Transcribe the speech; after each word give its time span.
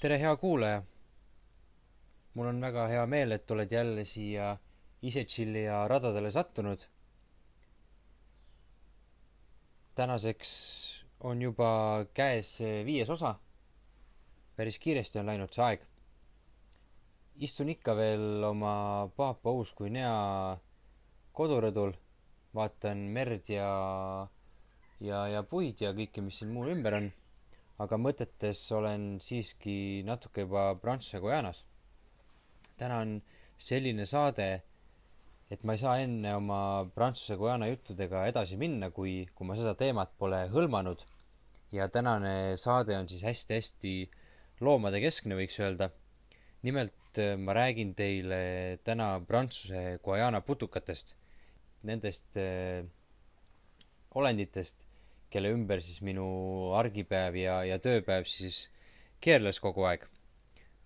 tere, 0.00 0.18
hea 0.18 0.36
kuulaja! 0.36 0.82
mul 2.34 2.46
on 2.46 2.60
väga 2.60 2.86
hea 2.90 3.04
meel, 3.06 3.32
et 3.36 3.50
oled 3.54 3.72
jälle 3.72 4.04
siia 4.04 4.56
ise 5.02 5.24
tšillija 5.24 5.84
radadele 5.88 6.30
sattunud. 6.30 6.80
tänaseks 9.94 10.50
on 11.20 11.42
juba 11.42 11.70
käes 12.14 12.58
viies 12.84 13.10
osa. 13.10 13.34
päris 14.56 14.78
kiiresti 14.78 15.18
on 15.18 15.26
läinud 15.26 15.52
see 15.52 15.64
aeg. 15.64 15.86
istun 17.36 17.68
ikka 17.68 17.96
veel 17.96 18.44
oma 18.44 18.74
paapa 19.16 19.50
uus 19.50 19.72
kui 19.72 19.90
nea 19.90 20.58
kodurõdul, 21.32 21.94
vaatan 22.54 23.06
merd 23.14 23.48
ja, 23.48 23.72
ja, 25.00 25.26
ja 25.28 25.42
puid 25.42 25.80
ja 25.80 25.92
kõike, 25.96 26.20
mis 26.24 26.38
siin 26.40 26.52
mul 26.52 26.72
ümber 26.74 26.98
on 27.00 27.12
aga 27.82 27.98
mõtetes 27.98 28.60
olen 28.74 29.16
siiski 29.22 30.02
natuke 30.06 30.44
juba 30.44 30.72
Prantsuse 30.80 31.20
Guajanas. 31.22 31.64
täna 32.78 32.98
on 33.04 33.16
selline 33.58 34.06
saade, 34.06 34.62
et 35.50 35.64
ma 35.64 35.74
ei 35.74 35.80
saa 35.82 35.98
enne 36.02 36.34
oma 36.36 36.60
Prantsuse 36.94 37.36
Guyana 37.38 37.68
juttudega 37.70 38.26
edasi 38.30 38.56
minna, 38.56 38.90
kui, 38.90 39.26
kui 39.34 39.46
ma 39.46 39.56
seda 39.58 39.74
teemat 39.78 40.12
pole 40.18 40.46
hõlmanud. 40.52 41.04
ja 41.72 41.88
tänane 41.88 42.56
saade 42.60 42.96
on 42.98 43.08
siis 43.08 43.22
hästi-hästi 43.24 44.10
loomadekeskne, 44.60 45.34
võiks 45.34 45.58
öelda. 45.60 45.90
nimelt 46.62 47.18
ma 47.38 47.52
räägin 47.52 47.94
teile 47.94 48.78
täna 48.84 49.20
Prantsuse 49.26 49.98
Guyana 50.04 50.40
putukatest, 50.40 51.16
nendest 51.88 52.36
äh, 52.40 52.84
olenditest 54.14 54.86
kelle 55.32 55.52
ümber 55.54 55.80
siis 55.80 56.02
minu 56.04 56.26
argipäev 56.76 57.36
ja, 57.40 57.62
ja 57.64 57.78
tööpäev 57.82 58.28
siis 58.28 58.66
keerles 59.22 59.60
kogu 59.62 59.86
aeg. 59.88 60.04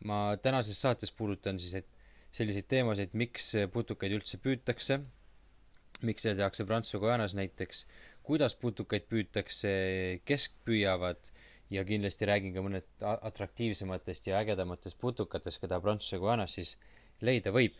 ma 0.04 0.36
tänases 0.42 0.78
saates 0.80 1.10
puudutan 1.10 1.58
siis, 1.58 1.72
et 1.74 1.86
selliseid 2.36 2.66
teemasid, 2.68 3.14
miks 3.16 3.54
putukaid 3.72 4.12
üldse 4.12 4.38
püütakse, 4.44 5.00
miks 6.04 6.26
seda 6.26 6.36
tehakse 6.42 6.66
Prantsuse 6.68 7.00
Guajanas 7.00 7.34
näiteks, 7.34 7.86
kuidas 8.26 8.54
putukaid 8.60 9.06
püütakse, 9.08 9.72
kes 10.28 10.50
püüavad 10.68 11.32
ja 11.72 11.82
kindlasti 11.88 12.28
räägin 12.28 12.54
ka 12.54 12.62
mõned 12.62 13.06
atraktiivsematest 13.16 14.28
ja 14.30 14.42
ägedamatest 14.44 15.00
putukatest, 15.00 15.62
keda 15.64 15.80
Prantsuse 15.80 16.20
Guajanas 16.22 16.58
siis 16.60 16.76
leida 17.24 17.50
võib 17.56 17.74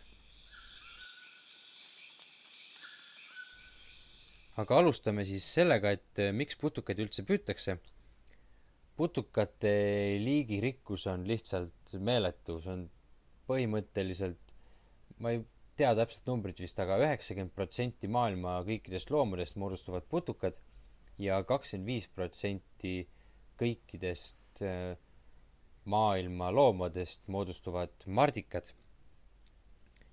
aga 4.61 4.79
alustame 4.81 5.25
siis 5.29 5.47
sellega, 5.59 5.93
et 5.97 6.23
eh, 6.23 6.33
miks 6.33 6.57
putukaid 6.61 7.01
üldse 7.05 7.25
püütakse. 7.29 7.79
putukate 8.97 9.71
liigirikkus 10.23 11.03
on 11.13 11.27
lihtsalt 11.29 11.91
meeletu, 12.01 12.57
see 12.65 12.73
on 12.73 12.85
põhimõtteliselt, 13.51 14.55
ma 15.21 15.35
ei 15.35 15.43
tea 15.77 15.91
täpset 15.99 16.25
numbrit 16.25 16.63
vist 16.65 16.79
aga, 16.81 16.97
aga 16.97 17.11
üheksakümmend 17.11 17.53
protsenti 17.53 18.09
maailma 18.09 18.55
kõikidest 18.65 19.13
loomadest 19.13 19.59
moodustavad 19.61 20.09
putukad 20.09 20.57
ja 21.21 21.43
kakskümmend 21.45 21.91
viis 21.93 22.09
protsenti 22.09 22.95
kõikidest 23.61 24.65
eh, 24.65 24.97
maailma 25.85 26.49
loomadest 26.51 27.29
moodustuvad 27.29 27.93
mardikad. 28.07 28.73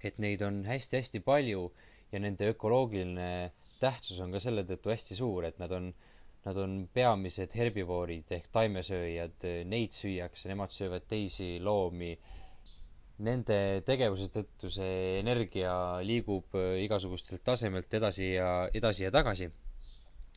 et 0.03 0.17
neid 0.19 0.41
on 0.43 0.65
hästi-hästi 0.67 1.21
palju 1.23 1.69
ja 2.13 2.21
nende 2.21 2.51
ökoloogiline 2.53 3.29
tähtsus 3.81 4.19
on 4.23 4.33
ka 4.33 4.41
selle 4.43 4.63
tõttu 4.67 4.91
hästi 4.93 5.17
suur, 5.17 5.47
et 5.47 5.57
nad 5.61 5.71
on, 5.73 5.89
nad 6.45 6.59
on 6.61 6.75
peamised 6.93 7.55
herbivoorid 7.57 8.31
ehk 8.37 8.51
taimesööjad, 8.53 9.47
neid 9.69 9.95
süüakse, 9.95 10.47
nemad 10.51 10.73
söövad 10.73 11.07
teisi 11.09 11.57
loomi. 11.63 12.13
Nende 13.23 13.57
tegevuse 13.85 14.29
tõttu 14.33 14.71
see 14.73 15.19
energia 15.19 15.73
liigub 16.05 16.55
igasugustelt 16.81 17.43
tasemelt 17.45 17.93
edasi 17.93 18.33
ja, 18.33 18.67
edasi 18.73 19.05
ja 19.05 19.11
tagasi. 19.13 19.49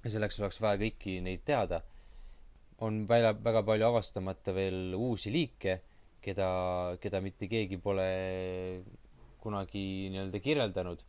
ja 0.05 0.13
selleks 0.13 0.39
oleks 0.41 0.61
vaja 0.61 0.79
kõiki 0.81 1.21
neid 1.25 1.45
teada. 1.45 1.83
on 2.79 3.07
väga, 3.09 3.33
väga 3.41 3.63
palju 3.65 3.87
avastamata 3.87 4.53
veel 4.53 4.95
uusi 4.95 5.31
liike, 5.33 5.81
keda, 6.21 6.97
keda 7.01 7.21
mitte 7.25 7.49
keegi 7.49 7.79
pole 7.79 8.83
kunagi 9.41 10.11
nii-öelda 10.13 10.41
kirjeldanud 10.45 11.01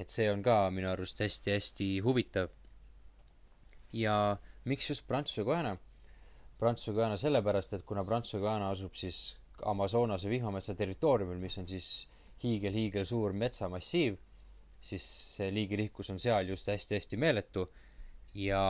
et 0.00 0.08
see 0.08 0.30
on 0.32 0.42
ka 0.42 0.62
minu 0.72 0.88
arust 0.88 1.20
hästi-hästi 1.20 1.90
huvitav. 2.04 2.48
ja 3.92 4.38
miks 4.64 4.88
just 4.88 5.06
Prantsuse 5.06 5.44
Guyana? 5.44 5.76
Prantsuse 6.58 6.94
Guyana 6.94 7.16
sellepärast, 7.16 7.74
et 7.74 7.84
kuna 7.84 8.04
Prantsuse 8.04 8.40
Guyana 8.40 8.70
asub 8.70 8.94
siis 8.94 9.36
Amazonase 9.66 10.30
vihmametsa 10.30 10.74
territooriumil, 10.74 11.38
mis 11.42 11.58
on 11.58 11.68
siis 11.68 11.88
hiigel-hiigel 12.44 13.04
suur 13.04 13.34
metsamassiiv, 13.36 14.16
siis 14.80 15.04
see 15.36 15.50
liigirikkus 15.52 16.12
on 16.14 16.20
seal 16.22 16.48
just 16.48 16.70
hästi-hästi 16.70 17.18
meeletu 17.20 17.66
ja 18.34 18.62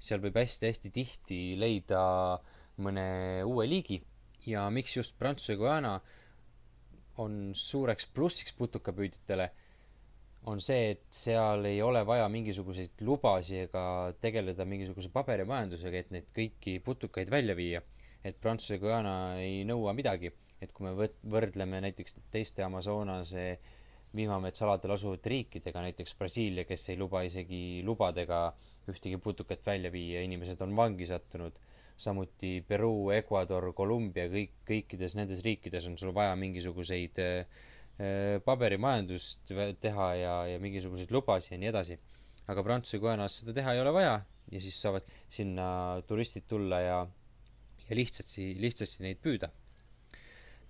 seal 0.00 0.20
võib 0.20 0.36
hästi-hästi 0.36 0.92
tihti 0.92 1.40
leida 1.56 2.02
mõne 2.84 3.06
uue 3.48 3.64
liigi 3.70 4.02
ja 4.46 4.66
miks 4.70 4.98
just 4.98 5.16
Prantsuse 5.18 5.56
Guyana 5.56 5.94
on 7.22 7.54
suureks 7.56 8.10
plussiks 8.12 8.52
putukapüüdjatele 8.58 9.48
on 10.46 10.62
see, 10.62 10.92
et 10.94 11.04
seal 11.10 11.66
ei 11.66 11.80
ole 11.82 12.02
vaja 12.06 12.26
mingisuguseid 12.30 13.02
lubasid 13.06 13.66
ega 13.66 13.84
tegeleda 14.22 14.66
mingisuguse 14.68 15.10
paberimajandusega, 15.14 16.02
et 16.02 16.12
neid 16.14 16.28
kõiki 16.34 16.78
putukaid 16.86 17.30
välja 17.32 17.56
viia. 17.58 17.82
et 18.26 18.40
Prantsuse 18.42 18.80
Guyana 18.82 19.38
ei 19.38 19.60
nõua 19.62 19.92
midagi, 19.94 20.32
et 20.58 20.72
kui 20.74 20.88
me 20.88 20.96
võt-, 20.98 21.20
võrdleme 21.30 21.78
näiteks 21.84 22.16
teiste 22.34 22.64
Amazonase 22.66 23.44
vihmametsaladel 24.16 24.96
asuvate 24.96 25.30
riikidega, 25.30 25.84
näiteks 25.84 26.16
Brasiilia, 26.18 26.64
kes 26.66 26.88
ei 26.90 26.98
luba 26.98 27.22
isegi 27.22 27.84
lubadega 27.86 28.40
ühtegi 28.90 29.20
putukat 29.22 29.62
välja 29.66 29.92
viia, 29.94 30.24
inimesed 30.26 30.62
on 30.66 30.74
vangi 30.74 31.06
sattunud, 31.06 31.58
samuti 31.96 32.64
Peruu, 32.66 33.12
Ecuador, 33.14 33.68
Kolumbia, 33.76 34.26
kõik, 34.32 34.58
kõikides 34.66 35.14
nendes 35.18 35.44
riikides 35.46 35.86
on 35.86 35.94
sul 36.00 36.14
vaja 36.16 36.34
mingisuguseid 36.38 37.22
äh, 37.22 37.62
paberimajandust 38.44 39.52
teha 39.80 40.08
ja, 40.20 40.32
ja 40.50 40.58
mingisuguseid 40.60 41.12
lubasid 41.14 41.54
ja 41.54 41.60
nii 41.62 41.70
edasi. 41.70 41.98
aga 42.46 42.62
Prantsuse 42.62 42.98
Guajanas 43.02 43.40
seda 43.40 43.54
teha 43.56 43.72
ei 43.74 43.80
ole 43.80 43.92
vaja 43.96 44.18
ja 44.52 44.60
siis 44.60 44.76
saavad 44.82 45.06
sinna 45.32 45.68
turistid 46.06 46.44
tulla 46.48 46.80
ja, 46.80 46.98
ja 47.88 47.96
lihtsasti, 47.98 48.52
lihtsasti 48.60 49.06
neid 49.06 49.22
püüda. 49.22 49.50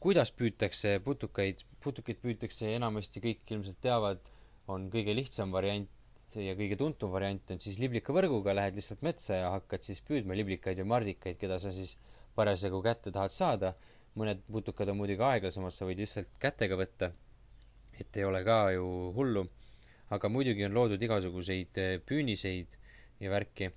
kuidas 0.01 0.31
püütakse 0.39 0.99
putukaid, 1.05 1.65
putukaid 1.83 2.21
püütakse 2.23 2.71
enamasti 2.77 3.21
kõik 3.25 3.53
ilmselt 3.53 3.81
teavad, 3.83 4.21
on 4.69 4.91
kõige 4.93 5.15
lihtsam 5.17 5.53
variant 5.53 5.91
ja 6.37 6.55
kõige 6.59 6.77
tuntum 6.79 7.13
variant 7.13 7.51
on 7.51 7.61
siis 7.63 7.79
liblikavõrguga, 7.81 8.55
lähed 8.55 8.77
lihtsalt 8.79 9.03
metsa 9.07 9.41
ja 9.41 9.51
hakkad 9.55 9.85
siis 9.87 10.03
püüdma 10.05 10.37
liblikaid 10.37 10.79
või 10.83 10.91
mardikaid, 10.95 11.39
keda 11.41 11.59
sa 11.63 11.73
siis 11.75 11.97
parasjagu 12.37 12.83
kätte 12.85 13.13
tahad 13.15 13.33
saada 13.33 13.73
mõned 14.16 14.43
putukad 14.49 14.88
on 14.88 14.99
muidugi 15.00 15.25
aeglasemad, 15.25 15.75
sa 15.75 15.88
võid 15.88 16.00
lihtsalt 16.00 16.31
kätega 16.41 16.78
võtta, 16.81 17.10
et 18.00 18.16
ei 18.16 18.25
ole 18.25 18.43
ka 18.47 18.59
ju 18.75 18.87
hullu, 19.16 19.44
aga 20.12 20.31
muidugi 20.32 20.65
on 20.66 20.77
loodud 20.77 21.03
igasuguseid 21.03 21.81
eh, 21.82 21.97
püüniseid 22.06 22.77
ja 23.21 23.32
värki, 23.32 23.71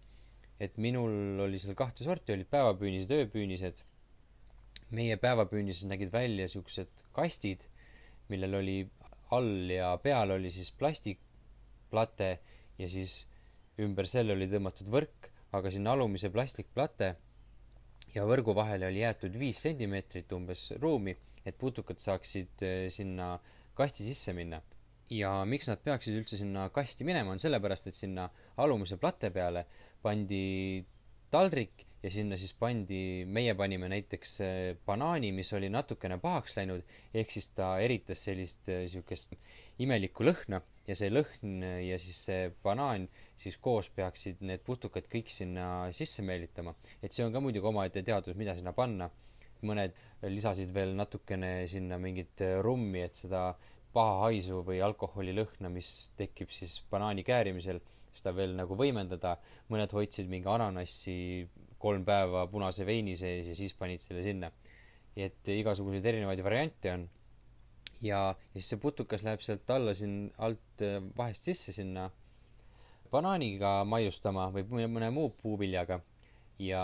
et 0.60 0.76
minul 0.82 1.40
oli 1.44 1.60
seal 1.60 1.78
kahte 1.80 2.04
sorti, 2.04 2.36
olid 2.36 2.50
päevapüünised, 2.52 3.12
ööpüünised. 3.16 3.86
meie 4.90 5.16
päevapüünised 5.22 5.86
nägid 5.86 6.10
välja 6.12 6.48
niisugused 6.48 7.04
kastid, 7.14 7.62
millel 8.30 8.56
oli 8.58 8.78
all 9.36 9.70
ja 9.70 9.92
peal 10.02 10.32
oli 10.34 10.50
siis 10.52 10.72
plastikplate 10.72 12.30
ja 12.80 12.90
siis 12.90 13.26
ümber 13.80 14.08
selle 14.10 14.34
oli 14.34 14.48
tõmmatud 14.50 14.90
võrk, 14.90 15.30
aga 15.54 15.72
sinna 15.72 15.94
alumise 15.94 16.32
plastikplate 16.34 17.16
ja 18.16 18.26
võrgu 18.28 18.56
vahele 18.58 18.90
oli 18.90 19.04
jäetud 19.04 19.36
viis 19.40 19.62
sentimeetrit 19.66 20.32
umbes 20.36 20.70
ruumi, 20.82 21.16
et 21.46 21.58
putukad 21.58 22.02
saaksid 22.02 22.64
eh, 22.66 22.88
sinna 22.94 23.36
kasti 23.78 24.06
sisse 24.08 24.34
minna. 24.36 24.62
ja 25.10 25.32
miks 25.50 25.66
nad 25.66 25.80
peaksid 25.82 26.20
üldse 26.20 26.38
sinna 26.38 26.68
kasti 26.70 27.06
minema, 27.08 27.32
on 27.34 27.40
sellepärast, 27.42 27.88
et 27.90 27.98
sinna 27.98 28.28
alumise 28.62 29.00
plate 29.02 29.32
peale 29.34 29.66
pandi 30.04 30.84
taldrik 31.34 31.86
ja 32.04 32.12
sinna 32.14 32.38
siis 32.38 32.54
pandi, 32.54 33.26
meie 33.26 33.56
panime 33.58 33.90
näiteks 33.92 34.36
eh, 34.46 34.76
banaani, 34.86 35.32
mis 35.36 35.52
oli 35.58 35.70
natukene 35.74 36.20
pahaks 36.22 36.56
läinud, 36.60 36.86
ehk 37.14 37.34
siis 37.34 37.50
ta 37.58 37.74
eritas 37.84 38.24
sellist 38.28 38.70
niisugust 38.70 39.34
eh, 39.36 39.58
imelikku 39.86 40.28
lõhna 40.28 40.62
ja 40.90 40.98
see 40.98 41.12
lõhn 41.14 41.64
ja 41.86 41.98
siis 42.02 42.20
see 42.26 42.50
banaan 42.64 43.06
siis 43.40 43.58
koos 43.62 43.90
peaksid 43.96 44.42
need 44.46 44.64
putukad 44.66 45.08
kõik 45.12 45.30
sinna 45.32 45.90
sisse 45.96 46.26
meelitama. 46.26 46.74
et 47.02 47.14
see 47.14 47.26
on 47.26 47.34
ka 47.34 47.42
muidugi 47.44 47.70
omaette 47.70 48.04
teadus, 48.04 48.36
mida 48.36 48.56
sinna 48.58 48.74
panna. 48.74 49.10
mõned 49.62 49.92
lisasid 50.24 50.72
veel 50.72 50.94
natukene 50.96 51.68
sinna 51.68 51.98
mingit 52.00 52.42
rummi, 52.64 53.02
et 53.04 53.16
seda 53.16 53.42
paha 53.94 54.20
haisu 54.24 54.62
või 54.64 54.80
alkoholilõhna, 54.86 55.72
mis 55.74 56.12
tekib 56.20 56.52
siis 56.54 56.78
banaani 56.92 57.26
käärimisel, 57.28 57.82
seda 58.14 58.34
veel 58.36 58.56
nagu 58.56 58.76
võimendada. 58.80 59.38
mõned 59.70 59.92
hoidsid 59.92 60.30
mingi 60.30 60.48
ananassi 60.48 61.48
kolm 61.80 62.06
päeva 62.06 62.46
punase 62.48 62.86
veini 62.86 63.16
sees 63.16 63.48
ja 63.48 63.56
siis 63.56 63.74
panid 63.74 64.02
selle 64.04 64.24
sinna. 64.24 64.52
et 65.20 65.48
igasuguseid 65.52 66.06
erinevaid 66.06 66.44
variante 66.44 66.92
on. 66.94 67.10
Ja, 68.02 68.22
ja 68.36 68.58
siis 68.58 68.74
see 68.74 68.82
putukas 68.82 69.24
läheb 69.26 69.44
sealt 69.46 69.70
alla 69.76 69.94
siin 69.98 70.32
alt 70.38 70.84
äh, 70.86 71.00
vahest 71.18 71.50
sisse 71.50 71.76
sinna 71.76 72.10
banaaniga 73.12 73.84
maiustama 73.90 74.50
või 74.54 74.86
mõne 74.88 75.10
muu 75.14 75.32
puuviljaga 75.42 76.00
ja 76.62 76.84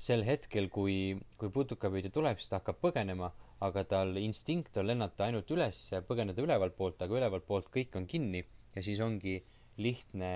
sel 0.00 0.24
hetkel, 0.24 0.68
kui, 0.72 1.16
kui 1.36 1.52
putukapüüdja 1.52 2.12
tuleb, 2.12 2.40
siis 2.40 2.52
ta 2.52 2.60
hakkab 2.60 2.80
põgenema 2.80 3.30
aga 3.64 3.84
tal 3.84 4.16
instinkt 4.16 4.76
on 4.80 4.88
lennata 4.88 5.26
ainult 5.26 5.50
üles 5.52 5.82
ja 5.92 6.00
põgeneda 6.04 6.40
ülevalt 6.40 6.76
poolt, 6.78 7.00
aga 7.04 7.18
ülevalt 7.18 7.44
poolt 7.48 7.68
kõik 7.72 7.96
on 7.98 8.06
kinni 8.08 8.40
ja 8.74 8.84
siis 8.84 9.00
ongi 9.04 9.36
lihtne 9.80 10.30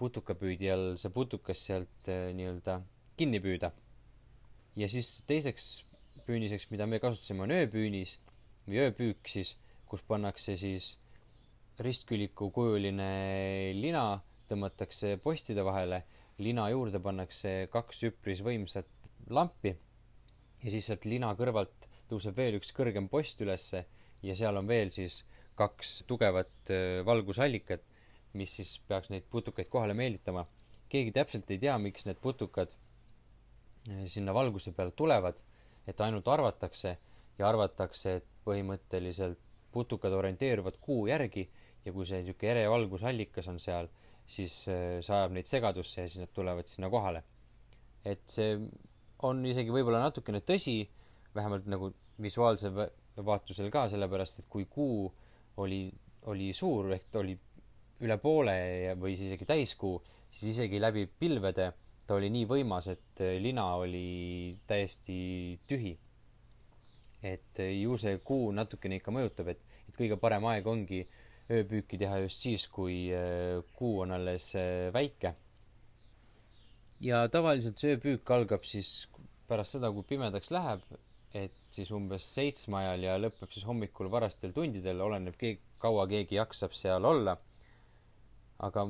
putukapüüdjal 0.00 0.94
see 1.00 1.12
putukas 1.12 1.64
sealt 1.68 2.08
äh, 2.12 2.30
nii-öelda 2.36 2.80
kinni 3.16 3.40
püüda. 3.44 3.72
ja 4.76 4.88
siis 4.92 5.22
teiseks 5.28 5.84
püüniseks, 6.26 6.70
mida 6.72 6.88
me 6.88 6.98
kasutasime, 7.00 7.44
on 7.44 7.54
ööpüünis 7.54 8.16
või 8.66 8.82
ööpüük 8.82 9.28
siis, 9.30 9.54
kus 9.86 10.02
pannakse 10.06 10.56
siis 10.58 10.96
ristküliku 11.82 12.50
kujuline 12.54 13.10
lina, 13.76 14.20
tõmmatakse 14.48 15.16
postide 15.22 15.64
vahele, 15.66 16.02
lina 16.42 16.68
juurde 16.72 17.00
pannakse 17.02 17.66
kaks 17.72 18.02
üpris 18.10 18.42
võimsat 18.44 18.88
lampi 19.30 19.72
ja 20.62 20.72
siis 20.72 20.88
sealt 20.88 21.06
lina 21.08 21.32
kõrvalt 21.38 21.88
tõuseb 22.10 22.36
veel 22.38 22.58
üks 22.58 22.72
kõrgem 22.76 23.08
post 23.12 23.40
ülesse 23.42 23.84
ja 24.22 24.36
seal 24.38 24.56
on 24.58 24.68
veel 24.68 24.92
siis 24.94 25.22
kaks 25.56 26.02
tugevat 26.08 26.72
valgusallikat, 27.06 27.82
mis 28.36 28.58
siis 28.58 28.76
peaks 28.88 29.10
neid 29.12 29.24
putukaid 29.30 29.70
kohale 29.72 29.94
meelitama. 29.94 30.46
keegi 30.88 31.12
täpselt 31.12 31.50
ei 31.50 31.58
tea, 31.58 31.78
miks 31.78 32.04
need 32.06 32.18
putukad 32.22 32.74
sinna 34.06 34.34
valguse 34.34 34.72
peale 34.72 34.90
tulevad, 34.90 35.40
et 35.86 36.00
ainult 36.00 36.28
arvatakse 36.28 36.96
ja 37.38 37.48
arvatakse, 37.48 38.16
et 38.20 38.26
põhimõtteliselt 38.46 39.40
putukad 39.74 40.14
orienteeruvad 40.16 40.78
kuu 40.80 41.06
järgi 41.10 41.46
ja 41.84 41.92
kui 41.92 42.06
see 42.08 42.22
niisugune 42.22 42.52
ere 42.52 42.66
valgusallikas 42.70 43.48
on 43.52 43.58
seal, 43.62 43.90
siis 44.26 44.62
äh, 44.72 44.98
see 45.04 45.14
ajab 45.14 45.34
neid 45.36 45.50
segadusse 45.50 46.02
ja 46.02 46.08
siis 46.08 46.24
nad 46.24 46.32
tulevad 46.34 46.70
sinna 46.70 46.90
kohale. 46.90 47.22
et 48.06 48.22
see 48.30 48.52
on 49.26 49.40
isegi 49.48 49.72
võib-olla 49.74 49.98
natukene 50.04 50.38
tõsi, 50.46 50.84
vähemalt 51.34 51.66
nagu 51.66 51.90
visuaalsel 52.22 52.76
vaatusel 53.26 53.70
ka, 53.72 53.88
sellepärast 53.90 54.42
et 54.42 54.48
kui 54.52 54.66
kuu 54.70 55.08
oli, 55.62 55.88
oli 56.30 56.52
suur, 56.54 56.92
ehk 56.94 57.08
ta 57.10 57.22
oli 57.22 57.34
üle 58.04 58.18
poole 58.20 58.54
ja, 58.84 58.94
või 59.00 59.16
siis 59.16 59.32
isegi 59.32 59.48
täiskuu, 59.48 59.98
siis 60.30 60.52
isegi 60.54 60.80
läbi 60.80 61.06
pilvede 61.08 61.72
ta 62.06 62.14
oli 62.14 62.30
nii 62.30 62.46
võimas, 62.48 62.88
et 62.92 63.22
lina 63.42 63.66
oli 63.80 64.56
täiesti 64.68 65.16
tühi. 65.66 65.96
Et 67.26 67.62
ju 67.72 67.96
see 68.00 68.18
kuu 68.24 68.50
natukene 68.54 69.00
ikka 69.00 69.14
mõjutab, 69.14 69.50
et, 69.54 69.62
et 69.88 69.96
kõige 69.98 70.18
parem 70.20 70.44
aeg 70.50 70.66
ongi 70.70 71.02
ööpüüki 71.52 71.98
teha 72.00 72.20
just 72.24 72.42
siis, 72.42 72.66
kui 72.72 73.06
äh, 73.14 73.62
kuu 73.78 74.00
on 74.04 74.14
alles 74.16 74.52
äh, 74.58 74.92
väike. 74.94 75.34
ja 77.00 77.26
tavaliselt 77.28 77.78
see 77.78 77.96
ööpüük 77.96 78.30
algab 78.32 78.64
siis 78.64 79.08
pärast 79.46 79.76
seda, 79.76 79.90
kui 79.92 80.06
pimedaks 80.08 80.50
läheb, 80.54 80.82
et 81.36 81.58
siis 81.74 81.90
umbes 81.94 82.24
seitsme 82.34 82.80
ajal 82.80 83.04
ja 83.04 83.18
lõpeb 83.20 83.52
siis 83.52 83.66
hommikul 83.68 84.10
varastel 84.10 84.54
tundidel, 84.56 85.02
oleneb 85.04 85.36
keegi, 85.38 85.60
kaua 85.82 86.06
keegi 86.10 86.38
jaksab 86.38 86.74
seal 86.74 87.04
olla. 87.04 87.36
aga, 88.56 88.86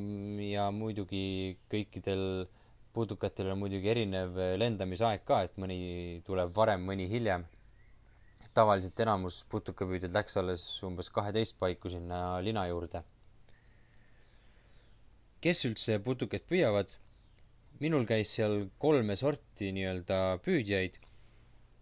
ja 0.47 0.69
muidugi 0.71 1.57
kõikidel 1.67 2.47
putukatel 2.95 3.51
on 3.51 3.59
muidugi 3.59 3.91
erinev 3.91 4.39
lendamisaeg 4.57 5.25
ka, 5.27 5.43
et 5.45 5.57
mõni 5.59 6.23
tuleb 6.27 6.55
varem, 6.55 6.87
mõni 6.87 7.09
hiljem. 7.11 7.45
Tavaliselt 8.57 9.01
enamus 9.05 9.43
putukapüüdjad 9.53 10.15
läks 10.17 10.39
alles 10.41 10.65
umbes 10.87 11.11
kaheteist 11.13 11.59
paiku 11.61 11.93
sinna 11.93 12.41
lina 12.45 12.67
juurde. 12.71 13.03
kes 15.41 15.65
üldse 15.69 15.99
putukaid 16.03 16.47
püüavad? 16.51 16.97
minul 17.81 18.07
käis 18.09 18.33
seal 18.39 18.71
kolme 18.83 19.17
sorti 19.21 19.69
nii-öelda 19.77 20.39
püüdjaid 20.45 20.97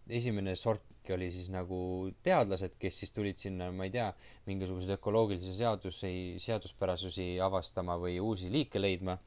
esimene 0.09 0.57
sort 0.57 0.83
oli 1.13 1.29
siis 1.33 1.51
nagu 1.53 1.79
teadlased, 2.25 2.79
kes 2.81 3.03
siis 3.03 3.13
tulid 3.13 3.37
sinna, 3.37 3.69
ma 3.77 3.85
ei 3.85 3.93
tea, 3.93 4.07
mingisuguseid 4.49 4.95
ökoloogilisi 4.97 5.53
seadusi, 5.59 6.13
seaduspärasusi 6.41 7.27
avastama 7.45 7.99
või 8.01 8.17
uusi 8.25 8.49
liike 8.53 8.81
leidma, 8.81 9.19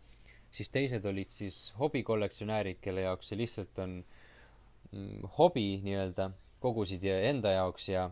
siis 0.50 0.72
teised 0.74 1.06
olid 1.06 1.30
siis 1.34 1.60
hobikollektsionäärid, 1.78 2.80
kelle 2.82 3.06
jaoks 3.06 3.30
see 3.30 3.38
lihtsalt 3.44 3.82
on 3.84 3.94
mm, 4.02 5.30
hobi 5.38 5.68
nii-öelda, 5.86 6.32
kogusid 6.64 7.04
enda 7.04 7.54
jaoks 7.58 7.90
ja, 7.90 8.08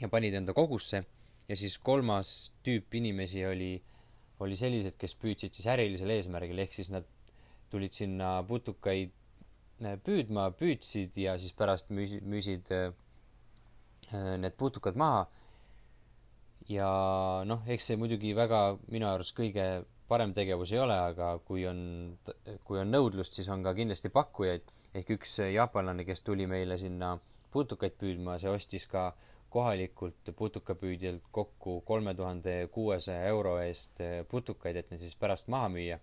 ja 0.00 0.08
panid 0.08 0.34
enda 0.38 0.54
kogusse, 0.56 1.04
ja 1.48 1.56
siis 1.56 1.78
kolmas 1.78 2.52
tüüp 2.66 2.94
inimesi 3.00 3.44
oli, 3.46 3.72
oli 4.44 4.56
sellised, 4.56 4.96
kes 5.00 5.14
püüdsid 5.20 5.56
siis 5.56 5.68
ärilisel 5.70 6.12
eesmärgil, 6.16 6.58
ehk 6.64 6.76
siis 6.76 6.92
nad 6.94 7.06
tulid 7.72 7.92
sinna 7.92 8.38
putukaid 8.48 9.12
püüdma, 9.78 10.50
püüdsid 10.58 11.16
ja 11.20 11.36
siis 11.38 11.54
pärast 11.54 11.92
müüsid, 11.94 12.24
müüsid 12.26 12.70
äh, 12.74 12.88
need 14.38 14.56
putukad 14.58 14.96
maha. 14.96 15.28
ja 16.68 16.88
noh, 17.48 17.62
eks 17.70 17.86
see 17.88 17.96
muidugi 17.96 18.34
väga 18.36 18.76
minu 18.92 19.06
arust 19.08 19.32
kõige 19.36 19.84
parem 20.08 20.34
tegevus 20.36 20.72
ei 20.72 20.80
ole, 20.82 20.96
aga 21.12 21.38
kui 21.44 21.64
on, 21.68 22.18
kui 22.64 22.80
on 22.80 22.90
nõudlust, 22.92 23.38
siis 23.38 23.48
on 23.48 23.62
ka 23.62 23.74
kindlasti 23.74 24.10
pakkujaid. 24.12 24.74
ehk 24.94 25.10
üks 25.18 25.38
jaapanlane, 25.52 26.04
kes 26.04 26.22
tuli 26.26 26.46
meile 26.48 26.78
sinna 26.78 27.18
putukaid 27.52 27.96
püüdma, 28.00 28.38
see 28.38 28.50
ostis 28.50 28.86
ka 28.86 29.12
kohalikult 29.48 30.30
putukapüüdjalt 30.36 31.22
kokku 31.32 31.80
kolme 31.80 32.14
tuhande 32.14 32.68
kuuesaja 32.72 33.24
euro 33.32 33.56
eest 33.62 34.02
putukaid, 34.28 34.76
et 34.76 34.90
need 34.90 35.00
siis 35.00 35.16
pärast 35.16 35.48
maha 35.48 35.68
müüa. 35.72 35.98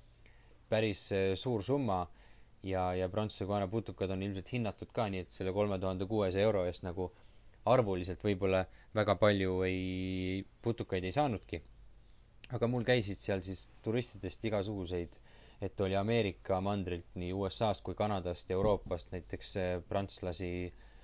päris 0.70 1.12
äh, 1.14 1.36
suur 1.38 1.64
summa 1.64 2.08
ja, 2.64 2.94
ja 2.96 3.10
Prantsuse 3.10 3.46
kaanaputukad 3.46 4.10
on 4.10 4.24
ilmselt 4.24 4.52
hinnatud 4.52 4.90
ka 4.94 5.06
nii, 5.10 5.22
et 5.28 5.32
selle 5.32 5.54
kolme 5.54 5.78
tuhande 5.80 6.08
kuuesaja 6.10 6.48
euro 6.48 6.66
eest 6.66 6.84
nagu 6.84 7.12
arvuliselt 7.66 8.24
võib-olla 8.26 8.64
väga 8.96 9.16
palju 9.22 9.62
ei, 9.68 10.46
putukaid 10.62 11.04
ei 11.04 11.12
saanudki. 11.12 11.62
aga 12.54 12.68
mul 12.68 12.84
käisid 12.86 13.22
seal 13.22 13.42
siis 13.46 13.70
turistidest 13.86 14.44
igasuguseid, 14.46 15.16
et 15.62 15.82
oli 15.82 15.96
Ameerika 15.96 16.60
mandrilt 16.62 17.14
nii 17.16 17.32
USA-st 17.34 17.84
kui 17.84 17.96
Kanadast, 17.96 18.52
Euroopast 18.52 19.12
näiteks 19.14 19.56
äh, 19.58 19.72
prantslasi, 19.90 20.52
äh, 20.66 20.95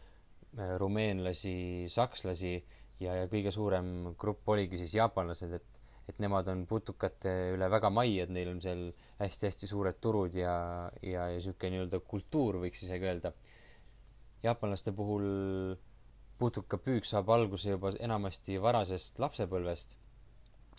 rumeenlasi, 0.58 1.88
sakslasi 1.91 2.55
ja, 3.00 3.15
ja 3.22 3.27
kõige 3.31 3.53
suurem 3.55 4.12
grupp 4.20 4.50
oligi 4.51 4.79
siis 4.81 4.98
jaapanlased, 5.00 5.53
et 5.60 5.70
et 6.10 6.17
nemad 6.20 6.48
on 6.51 6.65
putukate 6.67 7.31
üle 7.53 7.67
väga 7.72 7.91
mai, 7.93 8.15
et 8.20 8.31
neil 8.34 8.50
on 8.51 8.60
seal 8.63 8.88
hästi-hästi 9.20 9.70
suured 9.70 10.00
turud 10.03 10.34
ja, 10.36 10.55
ja, 11.05 11.27
ja 11.29 11.38
niisugune 11.38 11.75
nii-öelda 11.75 12.01
kultuur, 12.08 12.58
võiks 12.63 12.84
isegi 12.84 13.08
öelda. 13.08 13.31
jaapanlaste 14.43 14.91
puhul 14.98 15.25
putukapüük 16.41 17.05
saab 17.05 17.29
alguse 17.29 17.75
juba 17.75 17.93
enamasti 18.00 18.58
varasest 18.62 19.20
lapsepõlvest. 19.22 19.96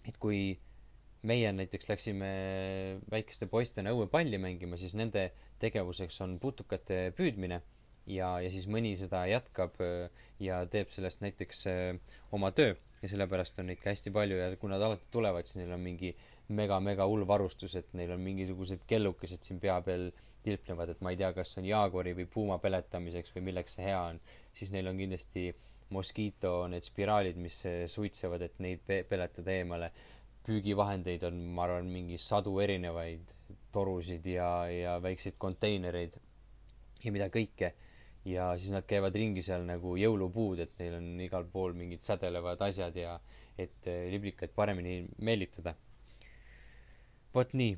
et 0.09 0.19
kui 0.19 0.59
meie 1.23 1.52
näiteks 1.55 1.88
läksime 1.88 2.31
väikeste 3.11 3.47
poistena 3.47 3.93
õuepalli 3.95 4.38
mängima, 4.43 4.76
siis 4.76 4.97
nende 4.99 5.31
tegevuseks 5.62 6.21
on 6.26 6.41
putukate 6.43 7.12
püüdmine 7.17 7.62
ja, 8.06 8.35
ja 8.42 8.50
siis 8.50 8.66
mõni 8.71 8.94
seda 8.99 9.25
jätkab 9.30 9.78
ja 10.42 10.62
teeb 10.71 10.90
sellest 10.90 11.23
näiteks 11.23 11.66
oma 12.35 12.50
töö 12.56 12.75
ja 13.02 13.11
sellepärast 13.11 13.59
on 13.59 13.71
neid 13.71 13.80
ka 13.82 13.90
hästi 13.90 14.12
palju 14.14 14.38
ja 14.38 14.50
kui 14.56 14.71
nad 14.71 14.82
alati 14.82 15.09
tulevad, 15.11 15.47
siis 15.49 15.61
neil 15.61 15.75
on 15.75 15.82
mingi 15.82 16.12
mega-mega 16.52 17.06
hull 17.09 17.26
varustus, 17.26 17.75
et 17.78 17.90
neil 17.99 18.12
on 18.14 18.23
mingisugused 18.23 18.85
kellukesed 18.87 19.42
siin 19.47 19.61
pea 19.62 19.78
peal 19.85 20.11
tilplevad, 20.42 20.92
et 20.92 21.02
ma 21.02 21.12
ei 21.12 21.18
tea, 21.18 21.30
kas 21.35 21.54
see 21.54 21.62
on 21.62 21.68
jaaguri 21.68 22.14
või 22.18 22.26
puuma 22.30 22.59
peletamiseks 22.62 23.35
või 23.37 23.47
milleks 23.50 23.76
see 23.78 23.87
hea 23.87 24.00
on. 24.11 24.18
siis 24.54 24.73
neil 24.75 24.90
on 24.90 24.99
kindlasti 24.99 25.52
moskiito, 25.92 26.66
need 26.73 26.87
spiraalid, 26.87 27.38
mis 27.38 27.61
suitsevad, 27.94 28.42
et 28.42 28.59
neid 28.64 28.82
pe 28.87 29.02
peletada 29.09 29.54
eemale. 29.54 29.92
püügivahendeid 30.42 31.23
on, 31.28 31.37
ma 31.54 31.68
arvan, 31.68 31.87
mingi 31.87 32.16
sadu 32.18 32.56
erinevaid 32.59 33.28
torusid 33.73 34.26
ja, 34.26 34.66
ja 34.66 34.97
väikseid 35.02 35.37
konteinereid 35.38 36.16
ja 37.04 37.12
mida 37.14 37.28
kõike 37.30 37.71
ja 38.25 38.52
siis 38.59 38.73
nad 38.75 38.87
käivad 38.87 39.14
ringi 39.19 39.43
seal 39.43 39.64
nagu 39.67 39.97
jõulupuud, 39.99 40.61
et 40.62 40.76
neil 40.79 40.99
on 40.99 41.09
igal 41.25 41.47
pool 41.52 41.75
mingid 41.79 42.05
sädelevad 42.07 42.61
asjad 42.69 42.97
ja 42.97 43.17
et 43.59 43.88
eh, 43.91 44.07
liblikaid 44.12 44.52
paremini 44.55 45.02
meelitada. 45.19 45.75
vot 47.35 47.52
nii, 47.57 47.76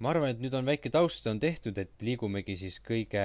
ma 0.00 0.10
arvan, 0.10 0.32
et 0.32 0.40
nüüd 0.40 0.54
on 0.56 0.66
väike 0.66 0.90
taust 0.90 1.26
on 1.30 1.40
tehtud, 1.40 1.78
et 1.78 2.02
liigumegi 2.02 2.56
siis 2.56 2.80
kõige 2.80 3.22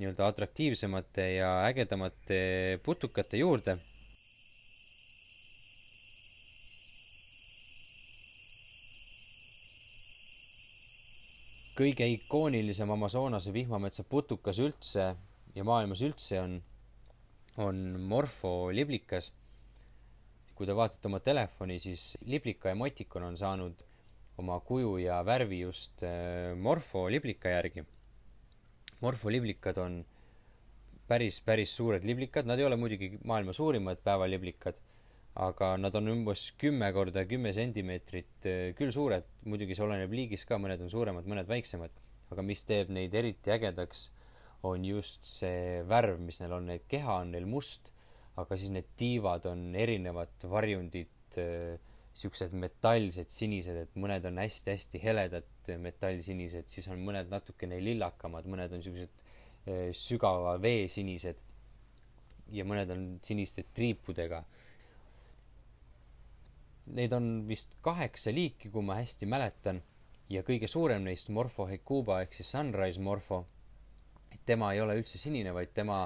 nii-öelda 0.00 0.26
atraktiivsemate 0.26 1.26
ja 1.36 1.50
ägedamate 1.68 2.80
putukate 2.82 3.42
juurde 3.42 3.76
kõige 11.76 12.06
ikoonilisem 12.14 12.90
Amazonase 12.92 13.52
vihmametsa 13.52 14.04
putukas 14.04 14.58
üldse 14.60 15.12
ja 15.54 15.64
maailmas 15.64 16.02
üldse 16.06 16.40
on, 16.40 16.58
on 17.62 17.80
morfoliblikas. 18.00 19.32
kui 20.54 20.68
te 20.68 20.74
vaatate 20.76 21.08
oma 21.08 21.18
telefoni, 21.24 21.78
siis 21.80 22.16
liblika 22.28 22.70
emotikon 22.70 23.24
on 23.30 23.36
saanud 23.36 23.80
oma 24.38 24.60
kuju 24.60 24.98
ja 25.02 25.22
värvi 25.24 25.60
just 25.60 26.02
äh, 26.02 26.54
morfoliblika 26.56 27.48
järgi. 27.48 27.84
morfoliblikad 29.00 29.78
on 29.78 30.04
päris, 31.08 31.40
päris 31.40 31.76
suured 31.76 32.04
liblikad, 32.04 32.46
nad 32.46 32.58
ei 32.58 32.64
ole 32.64 32.76
muidugi 32.76 33.18
maailma 33.24 33.52
suurimad 33.52 33.98
päevaliblikad 34.04 34.78
aga 35.34 35.76
nad 35.80 35.94
on 35.96 36.10
umbes 36.12 36.50
kümme 36.60 36.90
korda 36.92 37.24
kümme 37.28 37.52
sentimeetrit 37.56 38.48
eh, 38.48 38.72
küll 38.76 38.92
suured, 38.92 39.24
muidugi 39.48 39.76
see 39.76 39.84
oleneb 39.86 40.12
liigist 40.12 40.48
ka, 40.48 40.58
mõned 40.60 40.82
on 40.84 40.92
suuremad, 40.92 41.28
mõned 41.28 41.48
väiksemad, 41.48 41.94
aga 42.32 42.44
mis 42.44 42.64
teeb 42.68 42.92
neid 42.92 43.14
eriti 43.16 43.52
ägedaks, 43.54 44.10
on 44.62 44.84
just 44.86 45.26
see 45.26 45.82
värv, 45.88 46.20
mis 46.22 46.38
neil 46.42 46.54
on, 46.58 46.68
et 46.74 46.84
keha 46.90 47.18
on 47.24 47.32
neil 47.34 47.48
must, 47.50 47.90
aga 48.40 48.56
siis 48.58 48.72
need 48.72 48.88
tiivad 48.98 49.46
on 49.50 49.72
erinevat 49.76 50.46
varjundit, 50.48 51.38
eh, 51.40 51.78
siuksed 52.14 52.52
metallsed 52.60 53.32
sinised, 53.32 53.76
et 53.86 53.94
mõned 53.96 54.24
on 54.28 54.38
hästi-hästi 54.42 55.00
heledad 55.02 55.70
metallsinised, 55.80 56.68
siis 56.68 56.88
on 56.92 57.00
mõned 57.04 57.30
natukene 57.32 57.78
lillakamad, 57.80 58.48
mõned 58.50 58.76
on 58.76 58.84
siuksed 58.84 59.22
eh, 59.66 59.88
sügava 59.96 60.58
vee 60.62 60.86
sinised 60.92 61.40
ja 62.52 62.66
mõned 62.68 62.90
on 62.92 63.06
siniste 63.24 63.64
triipudega. 63.74 64.42
Neid 66.92 67.14
on 67.16 67.30
vist 67.48 67.76
kaheksa 67.84 68.32
liiki, 68.34 68.68
kui 68.72 68.84
ma 68.84 68.98
hästi 68.98 69.28
mäletan, 69.30 69.80
ja 70.32 70.42
kõige 70.46 70.68
suurem 70.70 71.04
neist, 71.06 71.30
Morpho 71.32 71.66
hecuba 71.70 72.20
ehk 72.24 72.36
siis 72.36 72.50
sunrise 72.52 73.00
morpho, 73.00 73.44
tema 74.46 74.72
ei 74.74 74.82
ole 74.82 74.98
üldse 75.00 75.18
sinine, 75.18 75.54
vaid 75.54 75.72
tema 75.74 76.04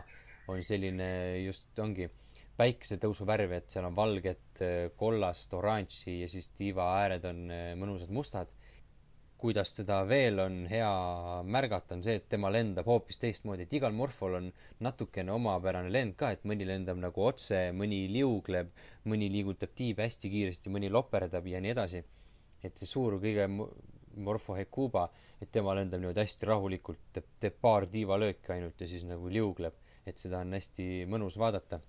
on 0.49 0.62
selline 0.62 1.09
just, 1.45 1.71
ongi 1.83 2.09
päikesetõusu 2.57 3.26
värv, 3.28 3.52
et 3.52 3.73
seal 3.73 3.85
on 3.88 3.97
valget, 3.97 4.62
kollast, 4.97 5.52
oranži 5.55 6.21
ja 6.23 6.28
siis 6.31 6.49
tiiva 6.57 6.87
ääred 7.02 7.26
on 7.28 7.43
mõnusad 7.81 8.12
mustad 8.14 8.52
kuidas 9.38 9.73
teda 9.76 10.00
veel 10.09 10.40
on 10.40 10.55
hea 10.71 10.90
märgata, 11.45 11.97
on 11.97 12.02
see, 12.05 12.16
et 12.21 12.28
tema 12.33 12.49
lendab 12.52 12.88
hoopis 12.88 13.21
teistmoodi, 13.21 13.66
et 13.66 13.75
igal 13.76 13.95
morfol 13.97 14.38
on 14.38 14.49
natukene 14.85 15.33
omapärane 15.35 15.93
lend 15.93 16.16
ka, 16.21 16.33
et 16.33 16.47
mõni 16.49 16.66
lendab 16.69 17.00
nagu 17.02 17.26
otse, 17.28 17.66
mõni 17.76 18.07
liugleb, 18.12 18.73
mõni 19.11 19.28
liigutab 19.33 19.75
tiibe 19.76 20.07
hästi 20.07 20.33
kiiresti, 20.33 20.73
mõni 20.73 20.90
loperdab 20.93 21.49
ja 21.52 21.61
nii 21.61 21.75
edasi. 21.76 22.05
et 22.64 22.81
see 22.81 22.88
suur 22.88 23.21
kõige 23.23 23.45
morfo 24.17 24.57
hecuba, 24.57 25.09
et 25.41 25.51
tema 25.53 25.75
lendab 25.77 26.01
niimoodi 26.01 26.23
hästi 26.23 26.49
rahulikult, 26.49 27.03
teeb, 27.13 27.29
teeb 27.41 27.61
paar 27.61 27.87
tiivalööki 27.93 28.53
ainult 28.55 28.81
ja 28.81 28.89
siis 28.89 29.05
nagu 29.05 29.29
liugleb, 29.29 29.75
et 30.07 30.19
seda 30.19 30.41
on 30.45 30.57
hästi 30.57 31.07
mõnus 31.11 31.39
vaadata. 31.39 31.81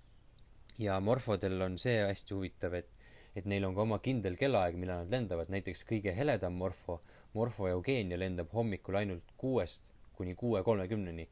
ja 0.78 1.00
morfodel 1.00 1.62
on 1.62 1.78
see 1.78 1.98
hästi 2.06 2.34
huvitav, 2.34 2.74
et 2.74 2.94
et 3.36 3.46
neil 3.46 3.64
on 3.64 3.74
ka 3.74 3.82
oma 3.82 3.98
kindel 4.02 4.34
kellaaeg, 4.36 4.74
millal 4.74 5.04
nad 5.04 5.12
lendavad, 5.12 5.50
näiteks 5.52 5.84
kõige 5.86 6.14
heledam 6.16 6.56
morfo 6.58 7.00
Morfo 7.36 7.68
Eugenia 7.68 8.16
lendab 8.18 8.52
hommikul 8.56 8.96
ainult 8.98 9.34
kuuest 9.36 9.82
kuni 10.16 10.34
kuue 10.34 10.62
kolmekümneni. 10.64 11.28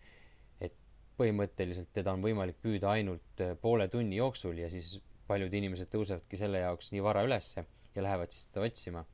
et 0.60 0.74
põhimõtteliselt 1.18 1.88
teda 1.92 2.12
on 2.12 2.22
võimalik 2.22 2.60
püüda 2.62 2.90
ainult 2.92 3.40
äh, 3.40 3.56
poole 3.60 3.88
tunni 3.88 4.16
jooksul 4.20 4.58
ja 4.58 4.68
siis 4.70 5.00
paljud 5.26 5.54
inimesed 5.54 5.90
tõusevadki 5.90 6.38
selle 6.38 6.60
jaoks 6.62 6.92
nii 6.92 7.02
vara 7.02 7.24
ülesse 7.26 7.64
ja 7.94 8.02
lähevad 8.02 8.30
siis 8.30 8.46
teda 8.52 8.66
otsima. 8.68 9.04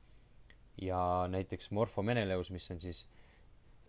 Ja 0.81 1.29
näiteks 1.29 1.71
Morfo 1.71 2.03
Meneleus, 2.03 2.51
mis 2.51 2.71
on 2.71 2.81
siis 2.81 3.05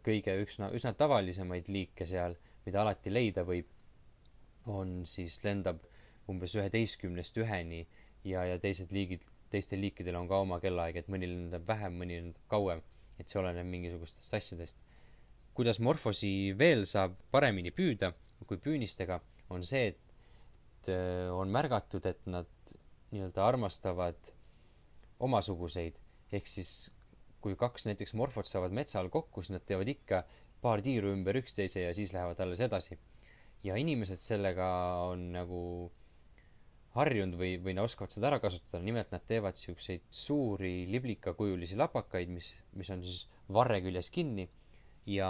kõige 0.04 0.36
üsna, 0.44 0.70
üsna 0.76 0.94
tavalisemaid 0.98 1.70
liike 1.72 2.06
seal, 2.06 2.36
mida 2.66 2.82
alati 2.82 3.14
leida 3.14 3.46
võib, 3.48 3.70
on 4.68 5.04
siis, 5.08 5.40
lendab 5.44 5.84
umbes 6.32 6.56
üheteistkümnest 6.56 7.38
üheni 7.38 7.84
ja, 8.24 8.46
ja 8.48 8.60
teised 8.60 8.92
liigid 8.96 9.24
teistel 9.54 9.84
liikidel 9.84 10.18
on 10.18 10.28
ka 10.30 10.40
oma 10.42 10.58
kellaaeg, 10.64 10.98
et 10.98 11.10
mõni 11.14 11.30
lendab 11.30 11.68
vähem, 11.70 11.96
mõni 12.00 12.20
lendab 12.22 12.50
kauem. 12.52 12.82
et 13.22 13.30
see 13.30 13.38
oleneb 13.40 13.68
mingisugustest 13.70 14.34
asjadest. 14.34 14.78
kuidas 15.54 15.80
morfosi 15.80 16.56
veel 16.58 16.88
saab 16.90 17.14
paremini 17.32 17.72
püüda 17.72 18.14
kui 18.48 18.58
püünistega, 18.58 19.20
on 19.50 19.64
see, 19.64 19.94
et 19.94 20.90
äh, 20.90 21.30
on 21.32 21.52
märgatud, 21.54 22.06
et 22.06 22.26
nad 22.26 22.50
nii-öelda 23.12 23.46
armastavad 23.46 24.32
omasuguseid, 25.20 26.00
ehk 26.34 26.50
siis 26.50 26.74
kui 27.44 27.58
kaks 27.60 27.88
näiteks 27.90 28.16
morfot 28.20 28.48
saavad 28.48 28.74
metsal 28.76 29.10
kokku, 29.14 29.44
siis 29.44 29.58
nad 29.58 29.66
teevad 29.68 29.90
ikka 29.92 30.24
paar 30.64 30.82
tiiru 30.84 31.12
ümber 31.12 31.38
üksteise 31.42 31.84
ja 31.84 31.92
siis 31.96 32.14
lähevad 32.16 32.40
alles 32.40 32.64
edasi. 32.64 33.00
ja 33.64 33.76
inimesed 33.80 34.20
sellega 34.20 34.66
on 35.08 35.22
nagu 35.32 35.60
harjunud 36.98 37.38
või, 37.40 37.54
või 37.64 37.74
nad 37.78 37.88
oskavad 37.88 38.12
seda 38.14 38.28
ära 38.30 38.40
kasutada, 38.44 38.84
nimelt 38.84 39.14
nad 39.14 39.24
teevad 39.28 39.58
siukseid 39.58 40.04
suuri 40.12 40.84
liblikakujulisi 40.92 41.78
lapakaid, 41.80 42.30
mis, 42.30 42.52
mis 42.78 42.92
on 42.94 43.02
siis 43.06 43.24
varre 43.56 43.80
küljes 43.82 44.12
kinni. 44.14 44.50
Ja, 45.10 45.30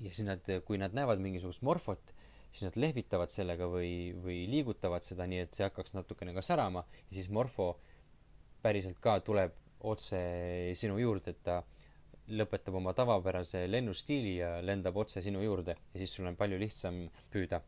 ja 0.00 0.10
siis 0.10 0.26
nad, 0.26 0.48
kui 0.66 0.80
nad 0.80 0.96
näevad 0.96 1.22
mingisugust 1.22 1.62
morfot, 1.66 2.14
siis 2.50 2.66
nad 2.66 2.80
lehvitavad 2.80 3.30
sellega 3.30 3.68
või, 3.70 3.92
või 4.24 4.42
liigutavad 4.50 5.06
seda 5.06 5.28
nii, 5.30 5.44
et 5.44 5.54
see 5.54 5.68
hakkaks 5.68 5.94
natukene 5.94 6.34
ka 6.34 6.42
särama. 6.44 6.82
Ja 7.10 7.20
siis 7.20 7.30
morfo 7.30 7.74
päriselt 8.64 8.98
ka 9.04 9.20
tuleb 9.24 9.54
otse 9.88 10.20
sinu 10.76 10.98
juurde, 11.00 11.34
et 11.34 11.42
ta 11.44 11.60
lõpetab 12.30 12.76
oma 12.78 12.92
tavapärase 12.94 13.64
lennustiili 13.68 14.36
ja 14.38 14.50
lendab 14.62 14.96
otse 15.02 15.22
sinu 15.24 15.42
juurde 15.42 15.74
ja 15.74 15.98
siis 15.98 16.12
sul 16.14 16.28
on 16.30 16.36
palju 16.38 16.58
lihtsam 16.60 17.02
püüda. 17.32 17.60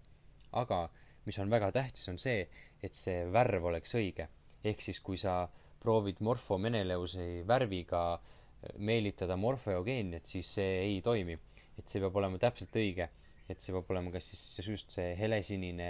aga 0.53 0.89
mis 1.27 1.39
on 1.39 1.51
väga 1.51 1.71
tähtis, 1.73 2.09
on 2.11 2.19
see, 2.19 2.47
et 2.83 2.95
see 2.99 3.25
värv 3.33 3.71
oleks 3.71 3.95
õige. 3.95 4.29
ehk 4.65 4.81
siis, 4.81 5.01
kui 5.01 5.17
sa 5.17 5.49
proovid 5.83 6.21
Morpho 6.21 6.59
Meneleusi 6.59 7.43
värviga 7.47 8.21
meelitada 8.79 9.37
morfoeogeeniat, 9.37 10.27
siis 10.27 10.55
see 10.59 10.79
ei 10.85 11.01
toimi. 11.03 11.39
et 11.79 11.89
see 11.89 12.01
peab 12.01 12.17
olema 12.17 12.39
täpselt 12.39 12.77
õige. 12.77 13.09
et 13.49 13.61
see 13.61 13.73
peab 13.75 13.91
olema 13.91 14.13
kas 14.15 14.29
siis 14.31 14.69
just 14.69 14.93
see 14.95 15.17
helesinine 15.19 15.89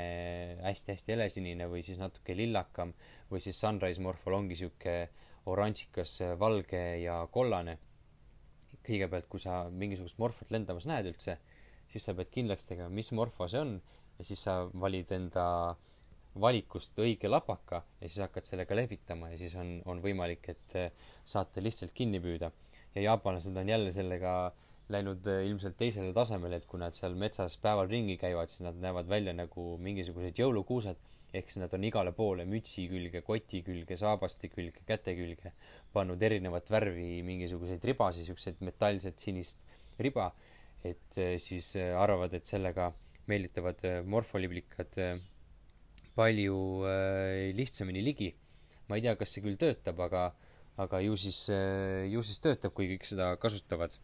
hästi,, 0.63 0.69
hästi-hästi 0.69 1.13
helesinine 1.13 1.69
või 1.69 1.83
siis 1.85 1.99
natuke 2.01 2.37
lillakam 2.37 2.95
või 3.31 3.41
siis 3.45 3.61
Sunrise 3.61 4.01
Morphol 4.01 4.39
ongi 4.39 4.57
sihuke 4.57 5.11
oranžikas, 5.47 6.19
valge 6.39 6.83
ja 7.03 7.23
kollane. 7.31 7.79
kõigepealt, 8.83 9.29
kui 9.31 9.39
sa 9.39 9.69
mingisugust 9.71 10.19
morfot 10.19 10.51
lendamas 10.51 10.89
näed 10.91 11.07
üldse, 11.07 11.37
siis 11.93 12.03
sa 12.09 12.15
pead 12.19 12.31
kindlaks 12.35 12.67
tegema, 12.67 12.89
mis 12.91 13.13
morfo 13.15 13.47
see 13.49 13.61
on 13.61 13.77
ja 14.19 14.25
siis 14.27 14.43
sa 14.43 14.57
valid 14.85 15.13
enda 15.15 15.45
valikust 16.41 16.97
õige 17.03 17.29
lapaka 17.29 17.83
ja 18.01 18.09
siis 18.09 18.23
hakkad 18.25 18.49
sellega 18.49 18.77
lehvitama 18.77 19.33
ja 19.33 19.39
siis 19.41 19.55
on, 19.61 19.75
on 19.89 20.01
võimalik, 20.05 20.49
et 20.55 20.77
eh, 20.81 20.91
saate 21.29 21.65
lihtsalt 21.65 21.93
kinni 21.95 22.21
püüda. 22.25 22.51
ja 22.95 23.03
jaapanlased 23.03 23.57
on 23.57 23.69
jälle 23.69 23.93
sellega 23.93 24.53
läinud 24.93 25.27
eh, 25.27 25.47
ilmselt 25.49 25.77
teisele 25.77 26.13
tasemele, 26.17 26.57
et 26.57 26.67
kui 26.67 26.81
nad 26.81 26.97
seal 26.97 27.15
metsas 27.15 27.57
päeval 27.61 27.89
ringi 27.89 28.17
käivad, 28.21 28.49
siis 28.49 28.65
nad 28.65 28.81
näevad 28.81 29.09
välja 29.09 29.33
nagu 29.37 29.77
mingisugused 29.79 30.39
jõulukuused, 30.39 30.97
ehk 31.33 31.49
siis 31.49 31.63
nad 31.63 31.73
on 31.73 31.85
igale 31.89 32.13
poole 32.17 32.45
mütsi 32.49 32.85
külge, 32.91 33.23
koti 33.25 33.63
külge, 33.65 33.97
saabaste 33.97 34.51
külge, 34.53 34.85
käte 34.89 35.15
külge 35.17 35.55
pannud 35.95 36.21
erinevat 36.23 36.69
värvi 36.73 37.23
mingisuguseid 37.27 37.85
ribasid, 37.89 38.29
siukseid 38.29 38.61
metallset 38.65 39.21
sinist 39.21 39.61
riba, 40.03 40.31
et 40.85 41.19
eh, 41.21 41.37
siis 41.41 41.75
arvavad, 41.77 42.35
et 42.37 42.49
sellega 42.49 42.91
meelitavad 43.31 43.85
äh, 43.89 44.01
morfoliblikad 44.05 44.99
palju 46.13 46.57
lihtsamini 47.57 48.03
ligi. 48.05 48.35
ma 48.89 48.99
ei 48.99 49.05
tea, 49.05 49.15
kas 49.17 49.31
see 49.33 49.41
küll 49.41 49.57
töötab, 49.57 50.01
aga, 50.05 50.27
aga 50.83 50.99
ju 51.01 51.15
siis, 51.17 51.47
ju 52.13 52.21
siis 52.27 52.43
töötab, 52.45 52.75
kui 52.77 52.91
kõik 52.91 53.07
seda 53.09 53.31
kasutavad. 53.41 53.95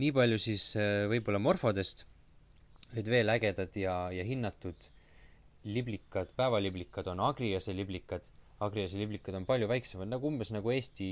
nii 0.00 0.12
palju 0.16 0.38
siis 0.40 0.70
võib-olla 1.12 1.42
morfodest, 1.42 2.06
et 2.96 3.08
veel 3.08 3.28
ägedad 3.28 3.76
ja, 3.76 3.96
ja 4.14 4.24
hinnatud 4.24 4.88
liblikad, 5.64 6.32
päevaliblikad 6.36 7.08
on 7.12 7.20
Agriase 7.20 7.74
liblikad. 7.76 8.24
Agriase 8.62 8.98
liblikad 8.98 9.34
on 9.34 9.46
palju 9.46 9.68
väiksemad, 9.70 10.10
nagu 10.10 10.28
umbes 10.28 10.52
nagu 10.54 10.70
Eesti 10.70 11.08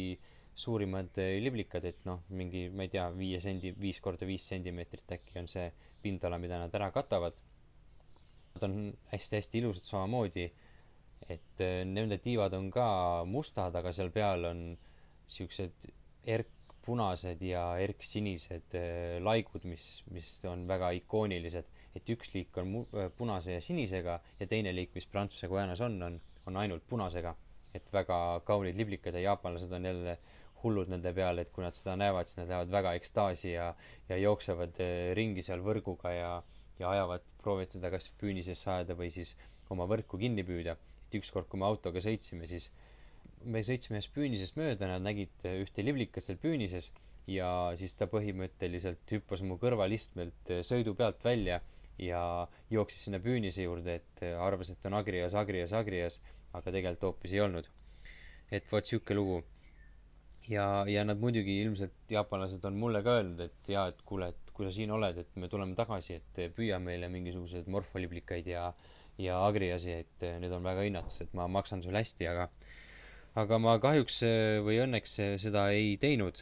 suurimad 0.61 1.17
liblikad, 1.41 1.85
et 1.89 2.03
noh, 2.07 2.25
mingi, 2.37 2.67
ma 2.75 2.85
ei 2.85 2.93
tea, 2.93 3.07
viie 3.17 3.41
sendi, 3.43 3.73
viis 3.81 4.01
korda 4.03 4.27
viis 4.29 4.47
sentimeetrit 4.51 5.15
äkki 5.17 5.39
on 5.41 5.49
see 5.51 5.71
pindala, 6.03 6.39
mida 6.43 6.59
nad 6.61 6.75
ära 6.77 6.91
katavad. 6.95 7.39
Nad 8.55 8.67
on 8.67 8.77
hästi-hästi 9.13 9.61
ilusad 9.63 9.87
samamoodi, 9.87 10.47
et 11.31 11.63
äh, 11.63 11.83
nende 11.87 12.19
tiivad 12.23 12.55
on 12.59 12.71
ka 12.75 12.87
mustad, 13.29 13.77
aga 13.77 13.93
seal 13.95 14.11
peal 14.15 14.47
on 14.49 14.65
siuksed 15.31 15.87
erkpunased 16.35 17.43
ja 17.47 17.65
erksinised 17.83 18.77
äh, 18.79 19.19
laigud, 19.23 19.67
mis, 19.71 20.01
mis 20.11 20.33
on 20.51 20.67
väga 20.69 20.91
ikoonilised. 20.99 21.71
Et 21.97 22.11
üks 22.15 22.35
liik 22.35 22.57
on 22.61 22.69
mu-, 22.75 22.89
äh, 22.95 23.11
punase 23.17 23.57
ja 23.57 23.63
sinisega 23.65 24.19
ja 24.41 24.47
teine 24.51 24.75
liik, 24.75 24.93
mis 24.95 25.09
Prantsuse 25.11 25.49
Guianas 25.51 25.81
on, 25.85 25.97
on, 26.03 26.21
on 26.47 26.61
ainult 26.63 26.87
punasega. 26.89 27.35
et 27.75 27.93
väga 27.95 28.41
kaunid 28.43 28.75
liblikad 28.75 29.15
ja 29.15 29.21
jaapanlased 29.29 29.73
on 29.73 29.85
jälle 29.87 30.17
hullud 30.63 30.89
nende 30.91 31.13
peale, 31.15 31.45
et 31.45 31.53
kui 31.55 31.63
nad 31.63 31.77
seda 31.79 31.95
näevad, 31.97 32.27
siis 32.27 32.41
nad 32.41 32.49
lähevad 32.51 32.73
väga 32.75 32.95
ekstaasi 32.99 33.53
ja 33.53 33.69
ja 34.09 34.17
jooksevad 34.19 34.81
äh, 34.83 35.13
ringi 35.15 35.43
seal 35.47 35.63
võrguga 35.63 36.15
ja 36.15 36.33
ja 36.81 36.91
ajavad, 36.91 37.25
proovivad 37.43 37.77
seda 37.77 37.91
kas 37.93 38.09
püünisesse 38.21 38.71
ajada 38.73 38.97
või 38.97 39.11
siis 39.13 39.35
oma 39.71 39.87
võrku 39.87 40.19
kinni 40.19 40.45
püüda. 40.47 40.77
et 41.09 41.19
ükskord, 41.19 41.49
kui 41.51 41.59
me 41.61 41.67
autoga 41.67 42.01
sõitsime, 42.01 42.47
siis 42.47 42.71
me 43.45 43.63
sõitsime 43.67 43.99
ühest 43.99 44.13
püünisest 44.15 44.57
mööda, 44.57 44.89
nad 44.89 45.03
nägid 45.03 45.47
ühte 45.51 45.85
liblikat 45.85 46.25
seal 46.25 46.39
püünises 46.39 46.91
ja 47.31 47.49
siis 47.77 47.95
ta 47.99 48.09
põhimõtteliselt 48.11 49.13
hüppas 49.15 49.43
mu 49.47 49.59
kõrvalistmelt 49.61 50.55
sõidu 50.67 50.95
pealt 50.99 51.23
välja 51.25 51.61
ja 52.01 52.49
jooksis 52.73 53.07
sinna 53.07 53.21
püünise 53.23 53.65
juurde, 53.65 54.01
et 54.01 54.25
arvas, 54.41 54.73
et 54.73 54.87
on 54.89 54.97
Agrias, 54.99 55.35
Agrias, 55.37 55.73
Agrias, 55.77 56.21
aga 56.57 56.73
tegelikult 56.73 57.09
hoopis 57.11 57.35
ei 57.37 57.43
olnud. 57.45 57.69
et 58.51 58.73
vot 58.73 58.87
sihuke 58.87 59.15
lugu. 59.15 59.43
ja, 60.49 60.85
ja 60.89 61.05
nad 61.05 61.21
muidugi 61.21 61.61
ilmselt, 61.63 61.95
jaapanlased 62.11 62.65
on 62.65 62.79
mulle 62.79 63.03
ka 63.03 63.19
öelnud, 63.21 63.41
et 63.41 63.69
jaa, 63.69 63.89
et 63.93 64.03
kuule, 64.07 64.29
et 64.29 64.51
kui 64.55 64.67
sa 64.67 64.73
siin 64.75 64.91
oled, 64.91 65.19
et 65.19 65.37
me 65.37 65.49
tuleme 65.49 65.77
tagasi, 65.79 66.19
et 66.19 66.41
püüa 66.57 66.81
meile 66.83 67.09
mingisuguseid 67.09 67.69
morfoliblikaid 67.69 68.47
ja 68.51 68.73
ja 69.21 69.37
Agriasi, 69.45 69.93
et 69.93 70.23
need 70.41 70.53
on 70.57 70.65
väga 70.65 70.87
hinnatud, 70.87 71.21
et 71.21 71.35
ma 71.37 71.47
maksan 71.49 71.83
sulle 71.85 72.01
hästi, 72.01 72.27
aga 72.31 72.49
aga 73.39 73.59
ma 73.63 73.77
kahjuks 73.79 74.23
või 74.67 74.81
õnneks 74.83 75.19
seda 75.43 75.69
ei 75.77 75.97
teinud 76.03 76.41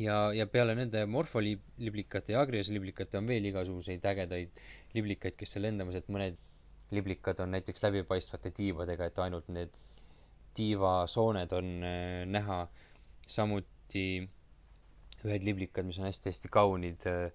ja, 0.00 0.16
ja 0.34 0.46
peale 0.50 0.74
nende 0.78 1.04
morfoliblikate 1.10 2.34
ja 2.34 2.42
agriasliblikate 2.44 3.20
on 3.20 3.30
veel 3.30 3.48
igasuguseid 3.50 4.04
ägedaid 4.10 4.60
liblikaid, 4.96 5.36
kes 5.38 5.56
seal 5.56 5.66
lendamas, 5.66 5.98
et 5.98 6.10
mõned 6.12 6.38
liblikad 6.94 7.40
on 7.42 7.52
näiteks 7.56 7.82
läbipaistvate 7.82 8.52
tiivadega, 8.56 9.08
et 9.08 9.18
ainult 9.24 9.48
need 9.52 9.74
tiivasooned 10.56 11.52
on 11.56 11.72
äh, 11.84 12.22
näha. 12.28 12.66
samuti 13.26 14.22
ühed 15.26 15.42
liblikad, 15.42 15.82
mis 15.82 15.96
on 15.98 16.06
hästi-hästi 16.06 16.48
kaunid 16.54 17.06
äh,, 17.10 17.32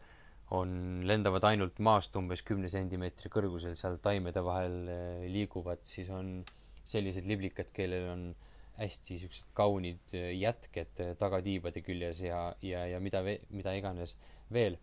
on, 0.56 1.01
lendavad 1.08 1.44
ainult 1.50 1.80
maast 1.84 2.15
umbes 2.15 2.44
kümne 2.48 2.70
sentimeetri 2.72 3.27
kõrgusel, 3.32 3.75
seal 3.80 3.98
taimede 4.03 4.44
vahel 4.46 4.77
äh, 4.88 5.25
liiguvad, 5.34 5.84
siis 5.84 6.10
on 6.15 6.39
sellised 6.88 7.27
liblikad, 7.27 7.74
kellel 7.75 8.08
on 8.13 8.24
äh, 8.30 8.50
hästi 8.82 9.20
siuksed 9.22 9.50
kaunid 9.58 10.16
äh, 10.18 10.32
jätked 10.38 11.02
äh, 11.04 11.14
tagatiibade 11.20 11.84
küljes 11.86 12.22
ja, 12.26 12.42
ja, 12.66 12.86
ja 12.90 13.02
mida 13.04 13.22
mida 13.50 13.76
iganes 13.78 14.16
veel. 14.54 14.80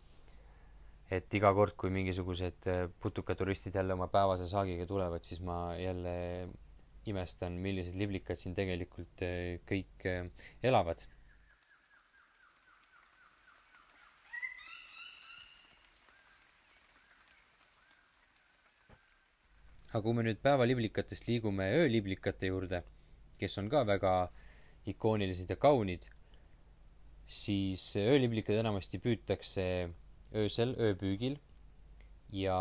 et 1.09 1.33
iga 1.33 1.49
kord, 1.57 1.73
kui 1.81 1.89
mingisugused 1.89 2.67
äh, 2.69 2.83
putukaturistid 3.01 3.77
jälle 3.79 3.95
oma 3.97 4.11
päevase 4.13 4.49
saagiga 4.49 4.87
tulevad, 4.87 5.25
siis 5.25 5.41
ma 5.41 5.75
jälle 5.81 6.49
imestan, 7.09 7.55
millised 7.65 7.97
liblikad 7.97 8.37
siin 8.37 8.55
tegelikult 8.55 9.23
kõik 9.71 10.05
elavad. 10.63 11.07
aga 19.89 20.05
kui 20.05 20.13
me 20.13 20.23
nüüd 20.27 20.41
päevaliblikatest 20.45 21.31
liigume 21.31 21.65
ööliblikate 21.81 22.51
juurde 22.53 22.83
kes 23.41 23.59
on 23.61 23.69
ka 23.73 23.85
väga 23.87 24.13
ikoonilised 24.89 25.51
ja 25.51 25.57
kaunid, 25.61 26.07
siis 27.29 27.91
ööliblikad 28.01 28.57
enamasti 28.61 29.01
püütakse 29.05 29.65
öösel, 30.37 30.75
ööpüügil 30.81 31.37
ja, 32.33 32.59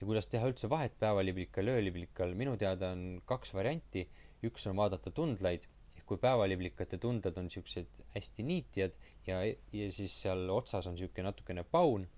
ja 0.00 0.06
kuidas 0.06 0.28
teha 0.32 0.48
üldse 0.48 0.70
vahet 0.72 0.96
päevaliblikal 1.00 1.68
ja 1.68 1.76
ööliblikal, 1.80 2.32
minu 2.38 2.56
teada 2.60 2.92
on 2.96 3.20
kaks 3.28 3.52
varianti, 3.56 4.06
üks 4.44 4.66
on 4.70 4.78
vaadata 4.80 5.12
tundlaid, 5.14 5.68
ehk 5.96 6.06
kui 6.08 6.20
päevaliblikate 6.22 6.98
tundlad 7.02 7.36
on 7.40 7.50
niisugused 7.50 8.02
hästi 8.14 8.48
niitjad 8.48 8.96
ja, 9.28 9.42
ja 9.44 9.92
siis 9.92 10.16
seal 10.24 10.48
otsas 10.52 10.88
on 10.88 10.96
niisugune 10.96 11.28
natukene 11.28 11.64
paun, 11.64 12.08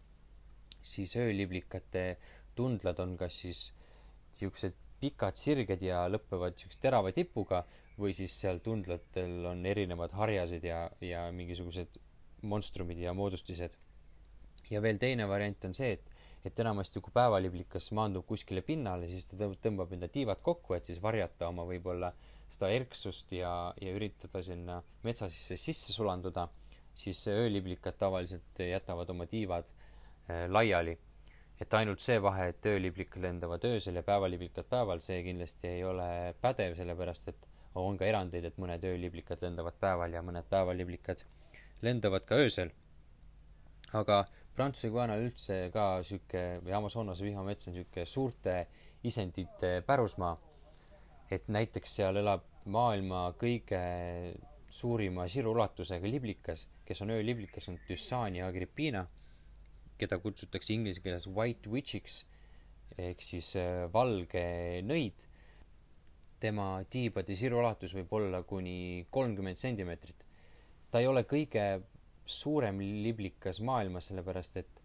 siis 0.83 1.17
ööliblikate 1.19 2.07
tundlad 2.55 3.03
on 3.03 3.19
kas 3.19 3.43
siis 3.43 3.67
niisugused 4.35 4.84
pikad 5.05 5.37
sirged 5.37 5.83
ja 5.85 6.05
lõpevad 6.09 6.57
niisuguse 6.57 6.81
terava 6.81 7.13
tipuga 7.13 7.65
või 8.01 8.15
siis 8.17 8.35
seal 8.41 8.61
tundlatel 8.65 9.45
on 9.51 9.63
erinevad 9.69 10.15
harjased 10.19 10.65
ja, 10.67 10.87
ja 11.05 11.29
mingisugused 11.33 12.01
monstrumid 12.45 12.99
ja 12.99 13.15
moodustised. 13.17 13.77
ja 14.71 14.81
veel 14.83 14.99
teine 14.99 15.29
variant 15.29 15.65
on 15.69 15.75
see, 15.77 15.93
et, 15.99 16.11
et 16.45 16.61
enamasti 16.61 17.01
kui 17.05 17.13
päevaliblikas 17.15 17.91
maandub 17.97 18.27
kuskile 18.27 18.63
pinnale, 18.65 19.09
siis 19.09 19.29
ta 19.29 19.49
tõmbab 19.67 19.93
enda 19.93 20.09
tiivad 20.09 20.41
kokku, 20.43 20.75
et 20.75 20.89
siis 20.89 21.01
varjata 21.03 21.49
oma 21.49 21.67
võib-olla 21.69 22.13
seda 22.51 22.71
erksust 22.73 23.33
ja, 23.33 23.75
ja 23.81 23.95
üritada 23.97 24.43
sinna 24.43 24.81
metsa 25.05 25.29
sisse 25.31 25.59
sisse 25.61 25.93
sulanduda, 25.93 26.49
siis 26.95 27.27
ööliblikad 27.29 27.99
tavaliselt 27.99 28.63
jätavad 28.63 29.11
oma 29.11 29.27
tiivad 29.27 29.69
äh, 29.69 30.47
laiali 30.49 30.97
et 31.61 31.75
ainult 31.79 32.03
see 32.03 32.19
vahe, 32.23 32.49
et 32.51 32.67
ööliblikad 32.67 33.23
lendavad 33.23 33.65
öösel 33.65 34.01
ja 34.01 34.03
päevaliblikad 34.07 34.67
päeval, 34.71 35.03
see 35.05 35.21
kindlasti 35.27 35.71
ei 35.71 35.85
ole 35.87 36.09
pädev, 36.43 36.75
sellepärast 36.79 37.31
et 37.31 37.47
on 37.79 37.99
ka 37.99 38.07
erandeid, 38.07 38.47
et 38.49 38.59
mõned 38.61 38.87
ööliblikad 38.87 39.43
lendavad 39.43 39.77
päeval 39.81 40.15
ja 40.15 40.23
mõned 40.23 40.47
päevaliblikad 40.51 41.23
lendavad 41.83 42.27
ka 42.27 42.39
öösel. 42.43 42.73
aga 43.95 44.25
Prantsuse 44.55 44.91
Guiana 44.91 45.17
üldse 45.19 45.71
ka 45.75 46.03
sihuke 46.07 46.61
või 46.63 46.75
Amazonase 46.75 47.25
vihmamets 47.27 47.69
on 47.69 47.75
sihuke 47.75 48.07
suurte 48.07 48.67
isendite 49.03 49.83
pärusmaa. 49.87 50.37
et 51.31 51.49
näiteks 51.49 51.95
seal 51.97 52.17
elab 52.17 52.43
maailma 52.65 53.33
kõige 53.39 53.81
suurima 54.69 55.27
siruulatusega 55.29 56.07
liblikas, 56.07 56.69
kes 56.85 57.03
on 57.03 57.11
ööliblikas, 57.11 57.69
on 57.69 57.79
Thysania 57.87 58.47
agrippina 58.47 59.07
keda 59.99 60.19
kutsutakse 60.23 60.75
inglise 60.75 61.03
keeles 61.03 61.27
white 61.27 61.71
witch'iks 61.71 62.23
ehk 62.99 63.23
siis 63.23 63.55
äh, 63.59 63.87
valge 63.93 64.45
nõid. 64.87 65.31
tema 66.45 66.85
tiibade 66.93 67.33
siruulatus 67.33 67.95
võib 67.97 68.11
olla 68.19 68.43
kuni 68.45 69.07
kolmkümmend 69.11 69.57
sentimeetrit. 69.57 70.25
ta 70.91 71.01
ei 71.01 71.07
ole 71.07 71.25
kõige 71.25 71.83
suurem 72.27 72.81
liblikas 72.81 73.61
maailmas, 73.61 74.11
sellepärast 74.11 74.57
et 74.57 74.81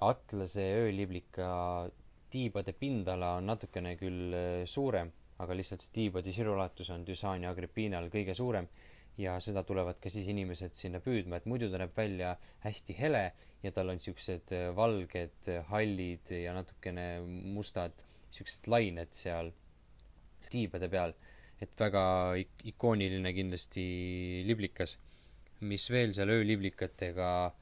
Atlase 0.00 0.64
ööliblika 0.80 1.90
tiibade 2.30 2.72
pindala 2.72 3.34
on 3.36 3.50
natukene 3.50 3.96
küll 4.00 4.34
äh, 4.34 4.64
suurem, 4.64 5.10
aga 5.40 5.56
lihtsalt 5.56 5.82
see 5.84 5.96
tiibade 5.96 6.32
siruulatus 6.32 6.90
on 6.94 7.04
Dysania 7.04 7.50
agrippinal 7.50 8.08
kõige 8.12 8.36
suurem 8.36 8.68
ja 9.18 9.36
seda 9.42 9.62
tulevad 9.66 9.98
ka 10.00 10.10
siis 10.12 10.28
inimesed 10.30 10.76
sinna 10.78 11.00
püüdma, 11.04 11.40
et 11.40 11.48
muidu 11.50 11.70
ta 11.70 11.80
näeb 11.80 11.96
välja 11.96 12.34
hästi 12.64 12.96
hele 12.98 13.24
ja 13.62 13.72
tal 13.76 13.92
on 13.92 14.00
siuksed 14.00 14.52
äh, 14.56 14.68
valged, 14.76 15.36
äh, 15.48 15.64
hallid 15.68 16.32
ja 16.32 16.54
natukene 16.56 17.06
mustad 17.26 18.06
siuksed 18.34 18.68
lained 18.70 19.12
seal 19.16 19.52
tiibade 20.50 20.88
peal. 20.90 21.14
et 21.60 21.76
väga 21.76 22.02
ik-, 22.40 22.62
ikooniline 22.72 23.34
kindlasti 23.36 23.82
liblikas. 24.48 24.96
mis 25.60 25.90
veel 25.92 26.14
seal 26.16 26.30
ööliblikatega 26.32 27.52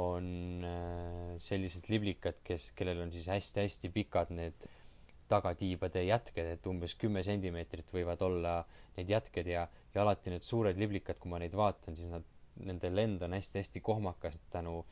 on 0.00 0.64
äh, 0.64 1.36
sellised 1.40 1.90
liblikad, 1.92 2.40
kes, 2.44 2.70
kellel 2.76 3.02
on 3.04 3.12
siis 3.12 3.28
hästi-hästi 3.28 3.92
pikad 3.92 4.32
need 4.32 4.68
tagatiibade 5.28 6.04
jätked, 6.06 6.52
et 6.56 6.66
umbes 6.70 6.94
kümme 7.00 7.22
sentimeetrit 7.26 7.90
võivad 7.92 8.22
olla 8.22 8.60
need 8.96 9.10
jätked 9.10 9.48
ja, 9.50 9.66
ja 9.94 10.02
alati 10.02 10.32
need 10.32 10.46
suured 10.46 10.78
liblikad, 10.78 11.18
kui 11.18 11.30
ma 11.32 11.40
neid 11.42 11.56
vaatan, 11.58 11.96
siis 11.98 12.12
nad, 12.12 12.24
nende 12.62 12.90
lend 12.94 13.22
on 13.26 13.36
hästi-hästi 13.36 13.82
kohmakas 13.84 14.38
tänu 14.50 14.84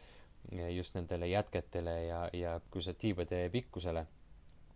just 0.75 0.95
nendele 0.95 1.29
jätketele 1.31 1.95
ja, 2.05 2.19
ja 2.33 2.59
kui 2.71 2.83
see 2.85 2.95
tiibade 3.01 3.49
pikkusele. 3.53 4.07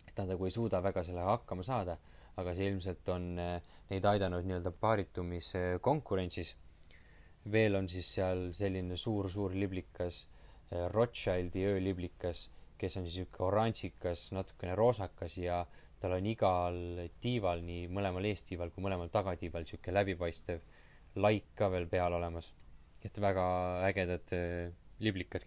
et 0.08 0.16
nad 0.16 0.30
nagu 0.32 0.46
ei 0.46 0.50
suuda 0.50 0.80
väga 0.82 1.02
sellega 1.04 1.34
hakkama 1.34 1.62
saada, 1.62 1.98
aga 2.40 2.54
see 2.54 2.70
ilmselt 2.70 3.08
on 3.12 3.26
eh, 3.38 3.60
neid 3.90 4.04
aidanud 4.04 4.46
nii-öelda 4.46 4.72
paaritumiskonkurentsis. 4.80 6.54
veel 7.52 7.76
on 7.76 7.88
siis 7.88 8.14
seal 8.14 8.48
selline 8.52 8.96
suur-suur 8.96 9.52
liblikas, 9.54 10.26
eh, 10.72 10.88
Rothschildi 10.94 11.66
ööliblikas 11.66 12.48
kes 12.78 12.96
on 12.98 13.06
siis 13.06 13.20
niisugune 13.22 13.48
oranžikas, 13.48 14.28
natukene 14.36 14.76
roosakas 14.78 15.38
ja 15.40 15.62
tal 15.98 16.14
on 16.14 16.26
igal 16.30 16.78
tiival, 17.22 17.62
nii 17.66 17.88
mõlemal 17.90 18.28
eestiival 18.30 18.70
kui 18.74 18.84
mõlemal 18.84 19.10
tagatiival 19.14 19.66
niisugune 19.66 19.96
läbipaistev 19.98 20.62
laik 21.18 21.50
ka 21.58 21.70
veel 21.72 21.88
peal 21.90 22.14
olemas. 22.14 22.52
et 23.04 23.18
väga 23.22 23.44
ägedad 23.86 24.32
äh, 24.34 24.72
liblikad. 24.98 25.44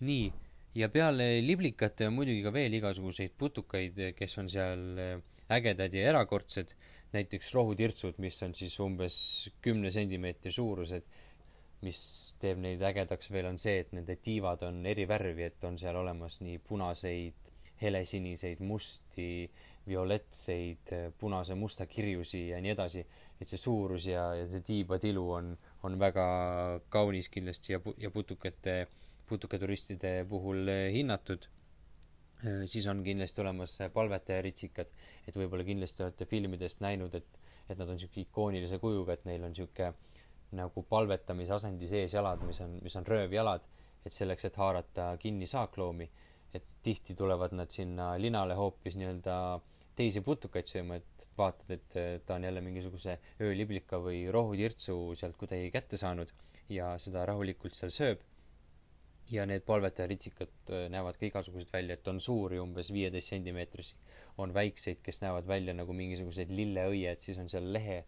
nii, 0.00 0.32
ja 0.78 0.88
peale 0.88 1.40
liblikate 1.42 2.06
on 2.06 2.14
muidugi 2.14 2.42
ka 2.42 2.52
veel 2.54 2.74
igasuguseid 2.78 3.34
putukaid, 3.38 3.98
kes 4.14 4.38
on 4.38 4.48
seal 4.48 4.84
äh, 5.02 5.20
ägedad 5.50 5.94
ja 5.94 6.10
erakordsed, 6.12 6.74
näiteks 7.12 7.54
rohutirtsud, 7.54 8.18
mis 8.22 8.42
on 8.42 8.54
siis 8.54 8.78
umbes 8.84 9.16
kümne 9.64 9.90
sentimeetri 9.90 10.52
suurused 10.52 11.06
mis 11.86 12.00
teeb 12.42 12.58
neid 12.62 12.82
ägedaks 12.82 13.30
veel, 13.30 13.46
on 13.52 13.58
see, 13.60 13.82
et 13.84 13.92
nende 13.94 14.16
tiivad 14.22 14.64
on 14.66 14.80
eri 14.86 15.06
värvi, 15.08 15.46
et 15.46 15.64
on 15.68 15.78
seal 15.78 15.96
olemas 16.00 16.40
nii 16.42 16.58
punaseid, 16.66 17.46
helesiniseid, 17.78 18.62
musti, 18.66 19.48
violettseid, 19.88 20.92
punase-musta 21.18 21.86
kirjusi 21.86 22.48
ja 22.48 22.60
nii 22.60 22.74
edasi. 22.74 23.06
et 23.40 23.46
see 23.46 23.60
suurus 23.62 24.08
ja, 24.10 24.32
ja 24.34 24.46
see 24.50 24.64
tiibatilu 24.66 25.22
on, 25.30 25.52
on 25.86 25.98
väga 25.98 26.24
kaunis 26.90 27.28
kindlasti 27.30 27.72
ja 27.72 27.80
ja 28.02 28.10
putukate, 28.10 28.88
putukaturistide 29.28 30.26
puhul 30.28 30.66
hinnatud. 30.92 31.46
siis 32.66 32.86
on 32.86 33.04
kindlasti 33.04 33.40
olemas 33.40 33.78
palvetajaritsikad, 33.92 34.90
et 35.28 35.36
võib-olla 35.36 35.64
kindlasti 35.64 36.02
olete 36.02 36.26
filmidest 36.26 36.80
näinud, 36.80 37.14
et, 37.14 37.38
et 37.68 37.78
nad 37.78 37.88
on 37.88 37.94
niisuguse 37.94 38.26
ikoonilise 38.26 38.78
kujuga, 38.78 39.14
et 39.14 39.24
neil 39.24 39.42
on 39.42 39.54
niisugune 39.54 39.94
nagu 40.56 40.82
palvetamise 40.88 41.52
asendi 41.58 41.88
sees 41.90 42.14
jalad, 42.14 42.42
mis 42.48 42.60
on, 42.64 42.78
mis 42.82 42.96
on 42.96 43.06
röövjalad, 43.06 43.64
et 44.06 44.14
selleks, 44.14 44.46
et 44.48 44.56
haarata 44.56 45.10
kinni 45.20 45.46
saakloomi, 45.46 46.08
et 46.54 46.64
tihti 46.82 47.14
tulevad 47.14 47.52
nad 47.52 47.70
sinna 47.74 48.14
linale 48.20 48.56
hoopis 48.56 48.96
nii-öelda 48.96 49.34
teisi 49.98 50.22
putukaid 50.24 50.70
sööma, 50.70 50.96
et 50.96 51.26
vaatad, 51.38 51.74
et 51.74 52.24
ta 52.26 52.38
on 52.38 52.46
jälle 52.46 52.62
mingisuguse 52.64 53.18
ööliblika 53.44 54.00
või 54.02 54.24
rohutirtsu 54.32 54.96
sealt 55.18 55.36
kuidagi 55.36 55.72
kätte 55.74 55.98
saanud 56.00 56.32
ja 56.72 56.94
seda 57.02 57.26
rahulikult 57.28 57.76
seal 57.76 57.94
sööb. 57.94 58.24
ja 59.28 59.44
need 59.44 59.60
palvetajaritsikad 59.68 60.70
näevad 60.88 61.18
ka 61.20 61.26
igasugused 61.26 61.68
välja, 61.72 61.98
et 61.98 62.06
on 62.08 62.16
suuri, 62.20 62.56
umbes 62.62 62.88
viieteist 62.88 63.28
sentimeetrisi, 63.28 63.98
on 64.40 64.54
väikseid, 64.56 65.02
kes 65.04 65.20
näevad 65.20 65.44
välja 65.46 65.74
nagu 65.76 65.92
mingisugused 65.92 66.48
lilleõied, 66.48 67.20
siis 67.20 67.36
on 67.42 67.50
seal 67.52 67.68
lehe 67.74 67.98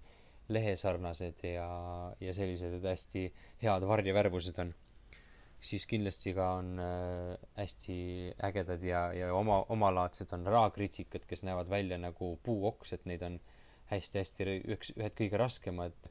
lehesarnased 0.50 1.44
ja, 1.46 1.66
ja 2.20 2.34
sellised 2.34 2.84
hästi 2.84 3.26
head 3.62 3.86
varjevärvused 3.86 4.58
on. 4.62 4.74
siis 5.60 5.84
kindlasti 5.86 6.32
ka 6.34 6.46
on 6.56 6.78
äh, 6.80 7.34
hästi 7.56 7.96
ägedad 8.48 8.84
ja, 8.84 9.02
ja 9.12 9.34
oma, 9.34 9.60
omalaadsed 9.68 10.32
on 10.32 10.46
raagritsikad, 10.46 11.26
kes 11.28 11.42
näevad 11.44 11.68
välja 11.70 11.98
nagu 11.98 12.38
puuoks, 12.42 12.92
et 12.96 13.04
neid 13.04 13.22
on 13.22 13.36
hästi-hästi 13.90 14.46
üks, 14.74 14.94
ühed 14.96 15.16
kõige 15.18 15.40
raskemad 15.40 16.08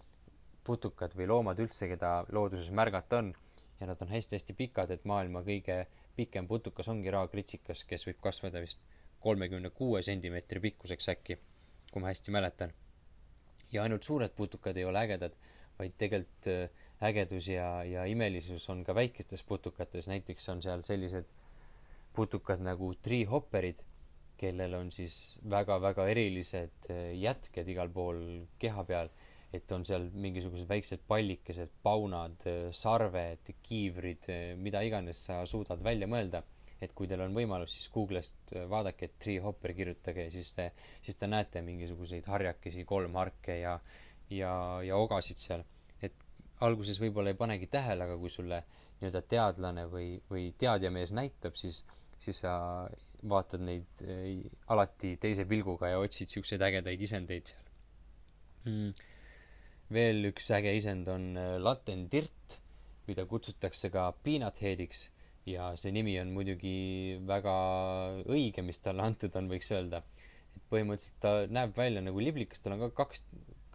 putukad 0.63 1.15
või 1.17 1.28
loomad 1.32 1.60
üldse, 1.63 1.88
keda 1.89 2.25
looduses 2.32 2.69
märgata 2.69 3.23
on. 3.23 3.34
ja 3.80 3.88
nad 3.88 4.02
on 4.02 4.12
hästi-hästi 4.12 4.54
pikad, 4.54 4.91
et 4.91 5.06
maailma 5.06 5.41
kõige 5.41 5.86
pikem 6.15 6.47
putukas 6.47 6.88
ongi 6.91 7.12
raagritsikas, 7.12 7.86
kes 7.89 8.06
võib 8.08 8.19
kasvada 8.21 8.62
vist 8.62 8.84
kolmekümne 9.19 9.69
kuue 9.69 10.04
sentimeetri 10.04 10.60
pikkuseks 10.60 11.10
äkki, 11.15 11.39
kui 11.91 12.04
ma 12.04 12.12
hästi 12.13 12.32
mäletan 12.36 12.75
ja 13.71 13.84
ainult 13.84 14.03
suured 14.03 14.34
putukad 14.36 14.77
ei 14.77 14.86
ole 14.86 15.01
ägedad, 15.05 15.36
vaid 15.79 15.95
tegelikult 16.01 16.49
äh, 16.51 16.88
ägedus 17.10 17.47
ja, 17.47 17.84
ja 17.88 18.05
imelisus 18.10 18.67
on 18.69 18.84
ka 18.84 18.95
väikestes 18.95 19.43
putukates, 19.47 20.10
näiteks 20.12 20.49
on 20.49 20.63
seal 20.65 20.84
sellised 20.88 21.29
putukad 22.15 22.63
nagu 22.65 22.91
treehopperid, 23.03 23.86
kellel 24.39 24.75
on 24.79 24.91
siis 24.91 25.39
väga-väga 25.49 26.08
erilised 26.12 26.91
äh, 26.91 27.10
jätked 27.19 27.67
igal 27.71 27.91
pool 27.93 28.21
keha 28.60 28.86
peal, 28.88 29.12
et 29.53 29.71
on 29.73 29.86
seal 29.86 30.10
mingisugused 30.13 30.69
väiksed 30.69 31.05
pallikesed, 31.08 31.71
paunad, 31.84 32.38
äh, 32.49 32.69
sarved, 32.75 33.53
kiivrid, 33.63 34.32
mida 34.58 34.84
iganes 34.86 35.25
sa 35.29 35.43
suudad 35.49 35.84
välja 35.86 36.10
mõelda 36.10 36.43
et 36.82 36.94
kui 36.96 37.10
teil 37.12 37.22
on 37.26 37.36
võimalus, 37.36 37.74
siis 37.76 37.89
Google'ist 37.94 38.54
äh, 38.56 38.65
vaadake, 38.72 39.10
et 39.10 39.18
Tree 39.20 39.42
Hopper 39.44 39.74
kirjutage 39.76 40.28
ja 40.28 40.32
siis 40.34 40.54
te, 40.56 40.70
siis 41.06 41.20
te 41.20 41.28
näete 41.28 41.63
mingisuguseid 41.65 42.28
harjakesi, 42.32 42.86
kolmharke 42.88 43.60
ja, 43.60 43.76
ja, 44.32 44.54
ja 44.86 45.00
ogasid 45.00 45.42
seal. 45.42 45.65
et 46.02 46.15
alguses 46.65 47.00
võib-olla 47.02 47.34
ei 47.34 47.39
panegi 47.39 47.68
tähele, 47.72 48.08
aga 48.08 48.18
kui 48.20 48.32
sulle 48.32 48.63
nii-öelda 49.00 49.22
teadlane 49.32 49.86
või, 49.92 50.10
või 50.32 50.50
teadjamees 50.60 51.13
näitab, 51.15 51.56
siis, 51.60 51.84
siis 52.20 52.42
sa 52.44 52.54
vaatad 53.28 53.63
neid 53.63 54.04
äh, 54.06 54.48
alati 54.72 55.18
teise 55.22 55.46
pilguga 55.48 55.92
ja 55.92 56.00
otsid 56.00 56.32
siukseid 56.32 56.63
ägedaid 56.63 57.02
isendeid 57.02 57.52
seal. 57.52 57.65
Mm.. 58.70 58.92
veel 59.89 60.28
üks 60.30 60.50
äge 60.56 60.72
isend 60.78 61.08
on 61.12 61.32
äh, 61.39 61.56
latendirt, 61.60 62.60
mida 63.08 63.26
kutsutakse 63.26 63.89
ka 63.92 64.12
peanut 64.24 64.60
head'iks 64.62 65.10
ja 65.49 65.69
see 65.79 65.93
nimi 65.95 66.15
on 66.21 66.33
muidugi 66.35 67.19
väga 67.27 67.53
õige, 68.29 68.63
mis 68.65 68.81
talle 68.83 69.05
antud 69.05 69.35
on, 69.39 69.49
võiks 69.51 69.71
öelda. 69.75 70.03
et 70.55 70.65
põhimõtteliselt 70.71 71.21
ta 71.23 71.33
näeb 71.49 71.75
välja 71.77 72.01
nagu 72.01 72.21
liblikas, 72.21 72.62
tal 72.62 72.75
on 72.75 72.83
ka 72.88 72.89
kaks 73.03 73.23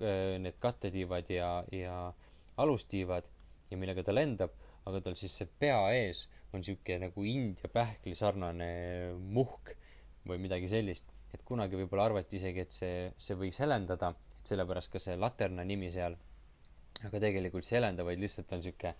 äh, 0.02 0.36
need 0.42 0.58
kattetiivad 0.62 1.30
ja, 1.30 1.50
ja 1.72 1.96
alustiivad 2.60 3.28
ja 3.70 3.78
millega 3.80 4.04
ta 4.06 4.14
lendab, 4.14 4.54
aga 4.84 5.00
tal 5.04 5.16
siis 5.18 5.34
see 5.38 5.48
pea 5.60 5.80
ees 5.96 6.26
on 6.52 6.62
niisugune 6.62 7.08
nagu 7.08 7.24
India 7.26 7.70
pähkli 7.72 8.14
sarnane 8.18 8.68
muhk 9.18 9.74
või 10.28 10.40
midagi 10.42 10.70
sellist. 10.70 11.10
et 11.34 11.42
kunagi 11.42 11.74
võib-olla 11.74 12.04
arvati 12.06 12.36
isegi, 12.38 12.62
et 12.62 12.72
see, 12.72 12.98
see 13.18 13.34
võiks 13.34 13.58
helendada, 13.58 14.12
et 14.38 14.52
sellepärast 14.52 14.92
ka 14.92 15.00
see 15.02 15.16
laterna 15.18 15.64
nimi 15.66 15.90
seal. 15.90 16.14
aga 17.02 17.20
tegelikult 17.20 17.66
see 17.66 17.74
ei 17.74 17.80
helenda, 17.80 18.04
vaid 18.06 18.22
lihtsalt 18.22 18.52
on 18.54 18.62
niisugune 18.62 18.94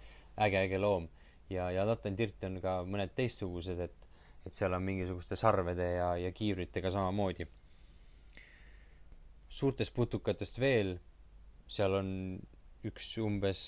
äge-äge 0.47 0.81
loom 0.83 1.07
ja, 1.51 1.71
ja 1.71 1.85
latendirti 1.87 2.49
on 2.49 2.61
ka 2.63 2.79
mõned 2.89 3.13
teistsugused, 3.17 3.81
et, 3.81 4.09
et 4.47 4.57
seal 4.57 4.75
on 4.77 4.85
mingisuguste 4.85 5.37
sarvede 5.37 5.91
ja, 5.97 6.15
ja 6.21 6.33
kiivritega 6.33 6.91
samamoodi. 6.91 7.47
suurtest 9.49 9.95
putukatest 9.95 10.59
veel, 10.59 10.97
seal 11.71 11.95
on 11.95 12.09
üks 12.85 13.13
umbes 13.23 13.61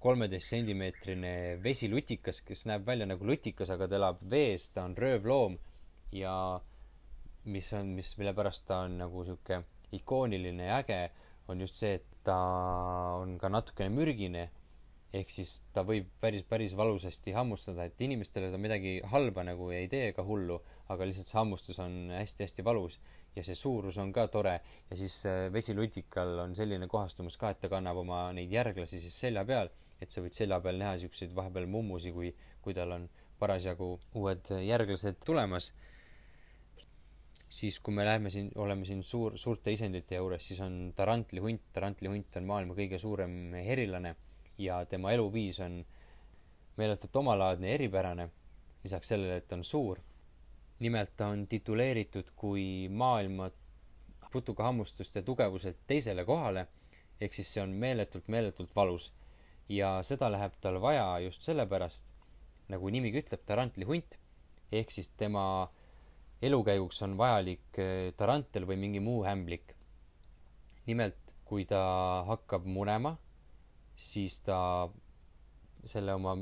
kolmeteist 0.00 0.48
sentimeetrine 0.48 1.58
vesilutikas, 1.62 2.40
kes 2.40 2.64
näeb 2.66 2.86
välja 2.86 3.06
nagu 3.06 3.26
lutikas, 3.26 3.70
aga 3.70 3.88
ta 3.88 3.98
elab 3.98 4.22
vees, 4.32 4.70
ta 4.72 4.86
on 4.88 4.96
röövloom 4.96 5.58
ja 6.16 6.34
mis 7.44 7.68
on, 7.76 7.92
mis, 7.98 8.14
mille 8.18 8.32
pärast 8.36 8.64
ta 8.68 8.80
on 8.86 8.96
nagu 9.02 9.24
sihuke 9.24 9.60
ikooniline 9.96 10.70
ja 10.70 10.80
äge, 10.80 11.02
on 11.48 11.60
just 11.60 11.76
see, 11.76 11.98
et 11.98 12.06
ta 12.24 12.38
on 13.20 13.36
ka 13.40 13.50
natukene 13.52 13.92
mürgine 13.92 14.48
ehk 15.10 15.32
siis 15.32 15.52
ta 15.74 15.82
võib 15.86 16.06
päris, 16.22 16.44
päris 16.46 16.74
valusasti 16.78 17.34
hammustada, 17.34 17.86
et 17.88 18.02
inimestele 18.06 18.50
ta 18.52 18.58
midagi 18.62 18.98
halba 19.10 19.42
nagu 19.46 19.70
ei 19.74 19.88
tee 19.90 20.10
ega 20.12 20.22
hullu, 20.26 20.60
aga 20.92 21.08
lihtsalt 21.08 21.30
see 21.30 21.38
hammustus 21.38 21.80
on 21.82 21.96
hästi-hästi 22.14 22.64
valus. 22.66 23.00
Ja 23.36 23.44
see 23.46 23.54
suurus 23.54 23.94
on 24.02 24.10
ka 24.14 24.24
tore. 24.26 24.56
Ja 24.90 24.96
siis 24.98 25.20
äh, 25.26 25.44
vesilutikal 25.54 26.32
on 26.42 26.54
selline 26.58 26.88
kohastumus 26.90 27.36
ka, 27.38 27.52
et 27.52 27.60
ta 27.62 27.70
kannab 27.70 28.00
oma 28.02 28.24
neid 28.34 28.50
järglasi 28.50 28.98
siis 29.02 29.18
selja 29.22 29.44
peal, 29.46 29.70
et 30.02 30.10
sa 30.10 30.22
võid 30.22 30.34
selja 30.34 30.58
peal 30.62 30.80
näha 30.80 30.96
siukseid 30.98 31.34
vahepeal 31.36 31.68
mummusi, 31.70 32.10
kui, 32.14 32.32
kui 32.62 32.74
tal 32.74 32.96
on 32.96 33.06
parasjagu 33.38 33.92
uued 34.18 34.50
järglased 34.66 35.22
tulemas. 35.26 35.72
siis, 37.50 37.80
kui 37.82 37.94
me 37.94 38.04
läheme 38.06 38.30
siin, 38.30 38.50
oleme 38.62 38.86
siin 38.86 39.02
suur, 39.02 39.38
suurte 39.38 39.72
isendite 39.74 40.14
juures, 40.14 40.44
siis 40.46 40.60
on 40.62 40.92
tarantlihunt, 40.94 41.62
tarantlihunt 41.74 42.36
on 42.38 42.44
maailma 42.46 42.76
kõige 42.78 42.98
suurem 43.02 43.54
herilane 43.54 44.14
ja 44.60 44.84
tema 44.86 45.12
eluviis 45.12 45.60
on 45.60 45.84
meeletult 46.76 47.16
omalaadne 47.16 47.68
ja 47.68 47.74
eripärane, 47.74 48.28
lisaks 48.84 49.08
sellele, 49.12 49.36
et 49.40 49.48
ta 49.48 49.56
on 49.56 49.64
suur. 49.64 50.00
nimelt 50.80 51.10
ta 51.16 51.26
on 51.26 51.46
tituleeritud 51.46 52.30
kui 52.36 52.88
maailma 52.88 53.50
putukahammustuste 54.32 55.22
tugevuselt 55.22 55.76
teisele 55.86 56.24
kohale, 56.24 56.66
ehk 57.20 57.34
siis 57.36 57.52
see 57.52 57.62
on 57.62 57.70
meeletult, 57.70 58.28
meeletult 58.28 58.76
valus. 58.76 59.12
ja 59.68 60.02
seda 60.02 60.30
läheb 60.32 60.54
tal 60.60 60.80
vaja 60.80 61.18
just 61.20 61.42
sellepärast, 61.46 62.04
nagu 62.68 62.88
nimigi 62.90 63.20
ütleb, 63.22 63.44
tarantlihunt, 63.46 64.16
ehk 64.72 64.90
siis 64.90 65.10
tema 65.16 65.44
elukäiguks 66.42 67.02
on 67.02 67.16
vajalik 67.18 67.78
eh, 67.78 68.12
tarantel 68.16 68.66
või 68.66 68.76
mingi 68.76 69.00
muu 69.00 69.24
ämblik. 69.24 69.74
nimelt, 70.86 71.34
kui 71.44 71.64
ta 71.64 71.82
hakkab 72.26 72.64
munema 72.64 73.16
siis 74.00 74.40
ta 74.44 74.88
selle 75.84 76.14
oma 76.16 76.36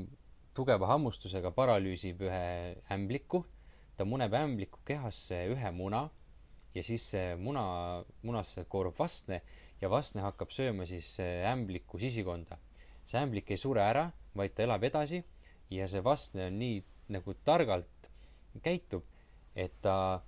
tugeva 0.55 0.87
hammustusega 0.93 1.51
paralüüsib 1.55 2.23
ühe 2.27 2.43
ämbliku, 2.91 3.43
ta 3.97 4.07
muneb 4.07 4.33
ämbliku 4.35 4.81
kehasse 4.87 5.43
ühe 5.51 5.71
muna 5.75 6.07
ja 6.75 6.83
siis 6.85 7.09
see 7.13 7.35
muna, 7.39 7.63
munasse 8.23 8.63
koorub 8.71 8.97
vastne 8.99 9.41
ja 9.81 9.89
vastne 9.91 10.23
hakkab 10.23 10.51
sööma 10.55 10.87
siis 10.87 11.17
ämbliku 11.19 11.99
sisikonda. 11.99 12.57
see 13.09 13.17
ämblik 13.19 13.49
ei 13.51 13.57
sure 13.57 13.81
ära, 13.81 14.11
vaid 14.37 14.53
ta 14.53 14.63
elab 14.63 14.83
edasi 14.85 15.23
ja 15.73 15.87
see 15.89 16.03
vastne 16.03 16.45
on 16.47 16.59
nii 16.59 16.83
nagu 17.09 17.33
targalt 17.45 18.09
käitub, 18.63 19.05
et 19.55 19.73
ta 19.81 20.21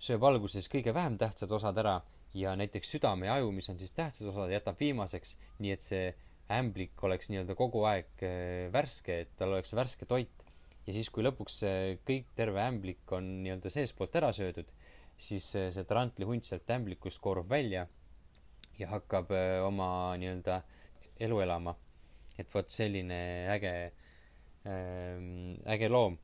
sööb 0.00 0.24
alguses 0.24 0.66
kõige 0.68 0.94
vähem 0.94 1.18
tähtsad 1.18 1.52
osad 1.52 1.78
ära 1.78 2.00
ja 2.34 2.56
näiteks 2.56 2.90
südame 2.96 3.26
ja 3.26 3.36
aju, 3.38 3.52
mis 3.52 3.68
on 3.70 3.78
siis 3.78 3.92
tähtsad 3.92 4.26
osad, 4.32 4.50
jätab 4.50 4.78
viimaseks, 4.80 5.36
nii 5.58 5.72
et 5.74 5.86
see 5.86 6.10
ämblik 6.50 7.02
oleks 7.06 7.30
nii-öelda 7.30 7.56
kogu 7.58 7.84
aeg 7.88 8.26
äh, 8.26 8.66
värske, 8.74 9.22
et 9.24 9.32
tal 9.38 9.54
oleks 9.54 9.74
värske 9.76 10.08
toit. 10.08 10.34
ja 10.86 10.96
siis, 10.96 11.10
kui 11.12 11.22
lõpuks 11.22 11.62
kõik, 12.08 12.30
terve 12.34 12.62
ämblik 12.64 13.12
on 13.14 13.26
nii-öelda 13.44 13.70
seestpoolt 13.70 14.16
ära 14.18 14.32
söödud, 14.34 14.68
siis 15.20 15.46
see 15.52 15.84
trantlihunt 15.86 16.48
sealt 16.48 16.70
ämblikust 16.72 17.20
koorub 17.22 17.48
välja 17.50 17.86
ja 18.80 18.88
hakkab 18.94 19.30
äh, 19.34 19.60
oma 19.64 20.16
nii-öelda 20.20 20.60
elu 21.20 21.40
elama. 21.44 21.76
et 22.40 22.48
vot 22.54 22.70
selline 22.72 23.16
äge, 23.52 23.72
ähm, 24.64 25.58
äge 25.68 25.88
loom. 25.88 26.16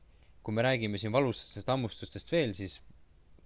kui 0.43 0.53
me 0.55 0.63
räägime 0.63 0.97
siin 0.97 1.11
valusatest 1.11 1.67
hammustustest 1.67 2.31
veel, 2.31 2.53
siis 2.55 2.79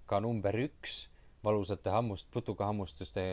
ka 0.07 0.19
number 0.21 0.55
üks 0.55 1.07
valusate 1.43 1.89
hammust, 1.89 2.27
putukahammustuste 2.31 3.23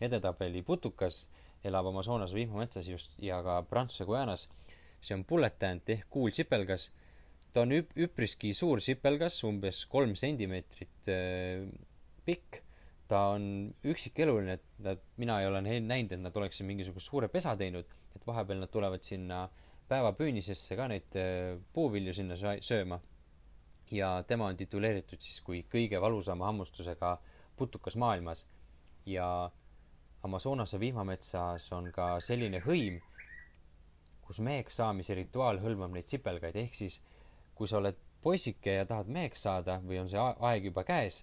edetabeli 0.00 0.62
putukas 0.64 1.26
elab 1.66 1.90
Amazonase 1.90 2.36
vihmametsas 2.36 2.88
just 2.88 3.18
ja 3.20 3.40
ka 3.44 3.60
Prantsuse 3.68 4.06
Guajanas. 4.08 4.48
see 5.00 5.16
on 5.16 5.24
bullet 5.24 5.62
ant 5.64 5.88
ehk 5.88 6.08
kuulsipelgas. 6.12 6.90
ta 7.52 7.62
on 7.64 7.72
üp-, 7.72 7.94
üpriski 7.96 8.52
suur 8.54 8.80
sipelgas, 8.80 9.42
umbes 9.44 9.84
kolm 9.86 10.14
sentimeetrit 10.16 11.08
äh, 11.08 11.66
pikk. 12.24 12.62
ta 13.08 13.30
on 13.34 13.72
üksikeluline, 13.84 14.58
et 14.58 14.84
nad, 14.84 15.00
mina 15.16 15.40
ei 15.40 15.48
ole 15.48 15.62
näinud, 15.64 16.12
et 16.12 16.20
nad 16.20 16.36
oleksid 16.36 16.66
mingisugust 16.66 17.10
suure 17.10 17.28
pesa 17.28 17.56
teinud, 17.58 17.88
et 18.14 18.26
vahepeal 18.26 18.60
nad 18.62 18.70
tulevad 18.70 19.02
sinna 19.02 19.48
päevapüünisesse 19.90 20.76
ka 20.78 20.86
neid 20.92 21.16
äh, 21.18 21.56
puuvilju 21.74 22.14
sinna 22.14 22.36
sööma 22.38 23.00
ja 23.90 24.22
tema 24.26 24.46
on 24.46 24.56
tituleeritud 24.56 25.20
siis 25.22 25.40
kui 25.44 25.64
kõige 25.70 26.00
valusama 26.00 26.46
hammustusega 26.50 27.16
putukas 27.56 27.96
maailmas. 27.96 28.46
ja 29.06 29.50
Amazonase 30.22 30.80
vihmametsas 30.80 31.70
on 31.72 31.88
ka 31.94 32.18
selline 32.20 32.60
hõim, 32.64 32.98
kus 34.26 34.40
meheks 34.44 34.76
saamise 34.80 35.16
rituaal 35.16 35.62
hõlmab 35.62 35.94
neid 35.94 36.08
sipelgaid, 36.10 36.58
ehk 36.60 36.76
siis 36.76 37.00
kui 37.56 37.68
sa 37.68 37.78
oled 37.80 37.96
poisike 38.22 38.74
ja 38.80 38.86
tahad 38.88 39.08
meheks 39.08 39.46
saada 39.46 39.78
või 39.84 40.02
on 40.02 40.10
see 40.12 40.20
aeg 40.20 40.68
juba 40.68 40.84
käes, 40.84 41.22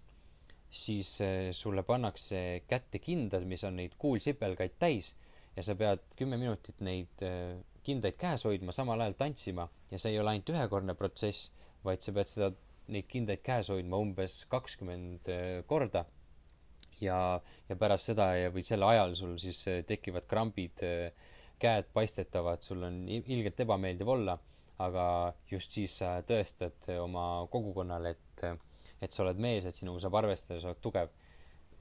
siis 0.69 1.13
eh, 1.21 1.51
sulle 1.53 1.83
pannakse 1.85 2.63
kätte 2.67 2.99
kindad, 2.99 3.45
mis 3.45 3.63
on 3.69 3.77
neid 3.79 3.93
kuulsipelgaid 4.01 4.75
täis 4.81 5.13
ja 5.55 5.63
sa 5.63 5.77
pead 5.77 6.03
kümme 6.17 6.41
minutit 6.41 6.81
neid 6.81 7.21
eh, 7.25 7.55
kindaid 7.85 8.17
käes 8.19 8.43
hoidma, 8.49 8.73
samal 8.75 9.01
ajal 9.01 9.15
tantsima. 9.17 9.69
Ja 9.91 9.99
see 10.01 10.11
ei 10.11 10.19
ole 10.19 10.33
ainult 10.33 10.49
ühekordne 10.51 10.97
protsess, 10.99 11.51
vaid 11.85 12.03
sa 12.03 12.11
pead 12.11 12.27
seda, 12.27 12.49
neid 12.91 13.07
kindaid 13.07 13.45
käes 13.45 13.69
hoidma 13.71 13.99
umbes 14.01 14.41
kakskümmend 14.51 15.29
eh, 15.31 15.61
korda 15.69 16.03
ja, 17.01 17.39
ja 17.69 17.77
pärast 17.79 18.11
seda 18.11 18.31
ja, 18.37 18.51
või 18.53 18.63
sel 18.65 18.83
ajal 18.85 19.15
sul 19.17 19.35
siis 19.41 19.61
äh, 19.69 19.81
tekivad 19.87 20.27
krambid, 20.29 20.83
äh, 20.85 21.33
käed 21.61 21.89
paistetavad, 21.93 22.61
sul 22.65 22.83
on 22.85 23.03
ilgelt 23.09 23.59
ebameeldiv 23.65 24.09
olla, 24.13 24.37
aga 24.83 25.05
just 25.49 25.73
siis 25.73 25.99
sa 26.01 26.17
tõestad 26.27 26.89
äh, 26.89 26.99
oma 27.01 27.45
kogukonnale, 27.51 28.15
et, 28.15 28.65
et 29.01 29.13
sa 29.13 29.23
oled 29.25 29.39
mees, 29.41 29.65
et 29.65 29.77
sinuga 29.77 30.03
saab 30.03 30.19
arvestada, 30.21 30.61
sa 30.61 30.73
oled 30.73 30.83
tugev. 30.83 31.13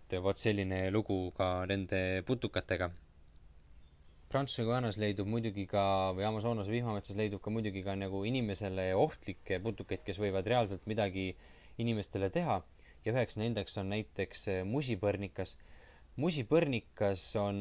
et 0.07 0.21
vot 0.23 0.39
selline 0.39 0.85
lugu 0.95 1.33
ka 1.35 1.67
nende 1.67 2.23
putukatega. 2.27 2.87
Prantsuse 4.31 4.63
Guajanas 4.67 4.99
leidub 5.03 5.27
muidugi 5.27 5.65
ka, 5.67 6.13
või 6.15 6.25
Amazonase 6.29 6.71
vihmametsas 6.71 7.17
leidub 7.19 7.43
ka 7.43 7.51
muidugi 7.51 7.83
ka 7.83 7.97
nagu 7.99 8.23
inimesele 8.27 8.93
ohtlikke 8.95 9.59
putukaid, 9.63 10.05
kes 10.07 10.19
võivad 10.23 10.47
reaalselt 10.47 10.87
midagi 10.87 11.33
inimestele 11.83 12.31
teha 12.31 12.61
ja 13.07 13.15
üheks 13.15 13.39
nendeks 13.39 13.79
on 13.81 13.91
näiteks 13.95 14.49
eh, 14.51 14.63
musipõrnikas. 14.67 15.55
musipõrnikas 16.17 17.25
on 17.39 17.59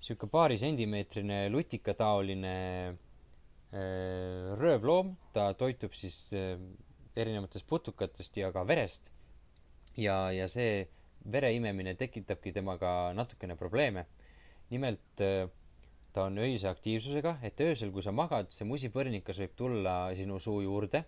sihuke 0.00 0.28
paari 0.30 0.56
sentimeetrine 0.60 1.48
lutikataoline 1.52 2.54
eh, 2.88 4.54
röövloom, 4.60 5.16
ta 5.34 5.52
toitub 5.58 5.96
siis 5.98 6.32
eh, 6.32 6.56
erinevatest 7.18 7.66
putukatest 7.66 8.36
ja 8.36 8.52
ka 8.52 8.64
verest. 8.66 9.12
ja, 9.96 10.30
ja 10.32 10.48
see 10.48 10.86
vere 11.32 11.52
imemine 11.52 11.94
tekitabki 11.94 12.52
temaga 12.52 13.12
natukene 13.14 13.56
probleeme. 13.56 14.06
nimelt 14.70 15.20
ta 16.12 16.24
on 16.24 16.38
öise 16.38 16.68
aktiivsusega, 16.68 17.38
et 17.42 17.60
öösel, 17.60 17.90
kui 17.92 18.02
sa 18.02 18.12
magad, 18.12 18.50
see 18.52 18.66
musipõrnikas 18.68 19.38
võib 19.40 19.54
tulla 19.56 19.94
sinu 20.16 20.38
suu 20.40 20.60
juurde 20.60 21.04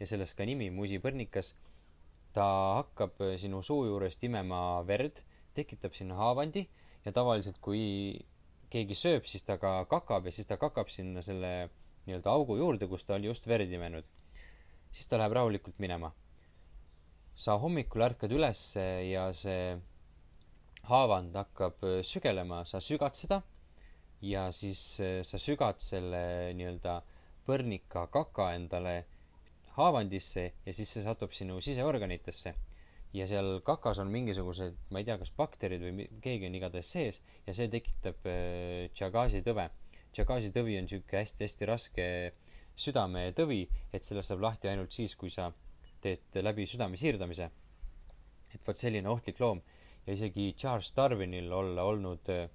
ja 0.00 0.06
sellest 0.06 0.36
ka 0.36 0.44
nimi, 0.44 0.70
musipõrnikas 0.70 1.54
ta 2.36 2.46
hakkab 2.82 3.20
äh, 3.24 3.36
sinu 3.40 3.62
suu 3.64 3.86
juurest 3.88 4.24
imema 4.28 4.82
verd, 4.88 5.22
tekitab 5.56 5.96
sinna 5.96 6.18
haavandi 6.20 6.66
ja 7.06 7.12
tavaliselt, 7.16 7.58
kui 7.64 7.82
keegi 8.72 8.96
sööb, 8.98 9.24
siis 9.30 9.46
ta 9.46 9.56
ka 9.62 9.78
kakab 9.88 10.26
ja 10.28 10.34
siis 10.34 10.48
ta 10.50 10.58
kakab 10.60 10.90
sinna 10.92 11.22
selle 11.24 11.70
nii-öelda 12.06 12.32
augu 12.32 12.58
juurde, 12.60 12.88
kus 12.90 13.06
ta 13.06 13.16
oli 13.16 13.30
just 13.30 13.46
verd 13.48 13.72
imenud. 13.72 14.04
siis 14.92 15.08
ta 15.08 15.18
läheb 15.18 15.32
rahulikult 15.32 15.78
minema. 15.78 16.12
sa 17.36 17.58
hommikul 17.60 18.02
ärkad 18.02 18.32
üles 18.32 18.60
ja 19.10 19.26
see 19.36 19.76
haavand 20.88 21.34
hakkab 21.36 21.82
äh, 21.84 22.00
sügelema, 22.02 22.64
sa 22.64 22.80
sügad 22.80 23.16
seda 23.18 23.42
ja 24.22 24.50
siis 24.52 25.00
äh, 25.00 25.22
sa 25.24 25.38
sügad 25.38 25.80
selle 25.82 26.52
nii-öelda 26.56 27.00
põrnika 27.46 28.06
kaka 28.12 28.52
endale 28.54 29.04
haavandisse 29.76 30.46
ja 30.66 30.74
siis 30.74 30.92
see 30.92 31.04
satub 31.04 31.34
sinu 31.36 31.60
siseorganitesse. 31.60 32.54
ja 33.16 33.24
seal 33.30 33.62
kakas 33.64 34.00
on 34.02 34.10
mingisugused, 34.12 34.74
ma 34.92 35.00
ei 35.00 35.06
tea, 35.08 35.14
kas 35.16 35.30
bakterid 35.32 35.80
või 35.80 36.04
keegi 36.20 36.48
on 36.50 36.56
igatahes 36.58 36.90
sees 36.92 37.20
ja 37.46 37.54
see 37.56 37.70
tekitab 37.72 38.26
äh, 38.28 38.90
Chagasi 38.98 39.40
tõve. 39.46 39.70
Chagasi 40.12 40.50
tõvi 40.52 40.76
on 40.76 40.84
niisugune 40.84 41.22
hästi-hästi 41.22 41.68
raske 41.70 42.08
südametõvi, 42.76 43.62
et 43.92 44.04
sellest 44.04 44.32
saab 44.32 44.42
lahti 44.44 44.68
ainult 44.68 44.92
siis, 44.92 45.14
kui 45.16 45.30
sa 45.32 45.48
teed 46.04 46.36
läbi 46.42 46.66
südame 46.68 46.98
siirdamise. 47.00 47.50
et 48.54 48.66
vot 48.66 48.78
selline 48.78 49.08
ohtlik 49.08 49.40
loom 49.40 49.60
ja 50.06 50.14
isegi 50.14 50.54
Charles 50.58 50.92
Darwinil 50.96 51.52
olla 51.52 51.82
olnud 51.82 52.28
äh, 52.32 52.50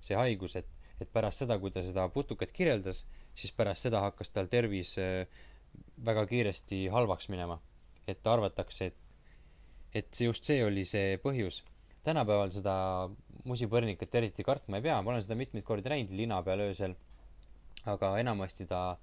see 0.00 0.16
haigus, 0.16 0.56
et, 0.56 0.68
et 1.00 1.12
pärast 1.12 1.44
seda, 1.44 1.58
kui 1.58 1.70
ta 1.70 1.82
seda 1.84 2.08
putukat 2.12 2.52
kirjeldas, 2.52 3.04
siis 3.34 3.52
pärast 3.52 3.86
seda 3.86 4.00
hakkas 4.04 4.32
tal 4.34 4.48
tervis 4.52 4.96
äh, 4.98 5.26
väga 6.04 6.26
kiiresti 6.26 6.86
halvaks 6.92 7.28
minema. 7.32 7.60
et 8.06 8.26
arvatakse, 8.26 8.86
et, 8.86 8.96
et 9.94 10.14
see 10.14 10.28
just 10.28 10.44
see 10.46 10.60
oli 10.64 10.84
see 10.86 11.16
põhjus. 11.18 11.62
tänapäeval 12.06 12.52
seda 12.54 12.74
musipõrnikat 13.44 14.14
eriti 14.14 14.44
kartma 14.46 14.78
ei 14.78 14.84
pea, 14.84 15.00
ma 15.02 15.10
olen 15.10 15.24
seda 15.24 15.34
mitmeid 15.38 15.64
kordi 15.66 15.90
näinud 15.90 16.14
lina 16.14 16.38
peal 16.46 16.62
öösel, 16.68 16.94
aga 17.86 18.12
enamasti 18.18 18.66
ta 18.66 18.98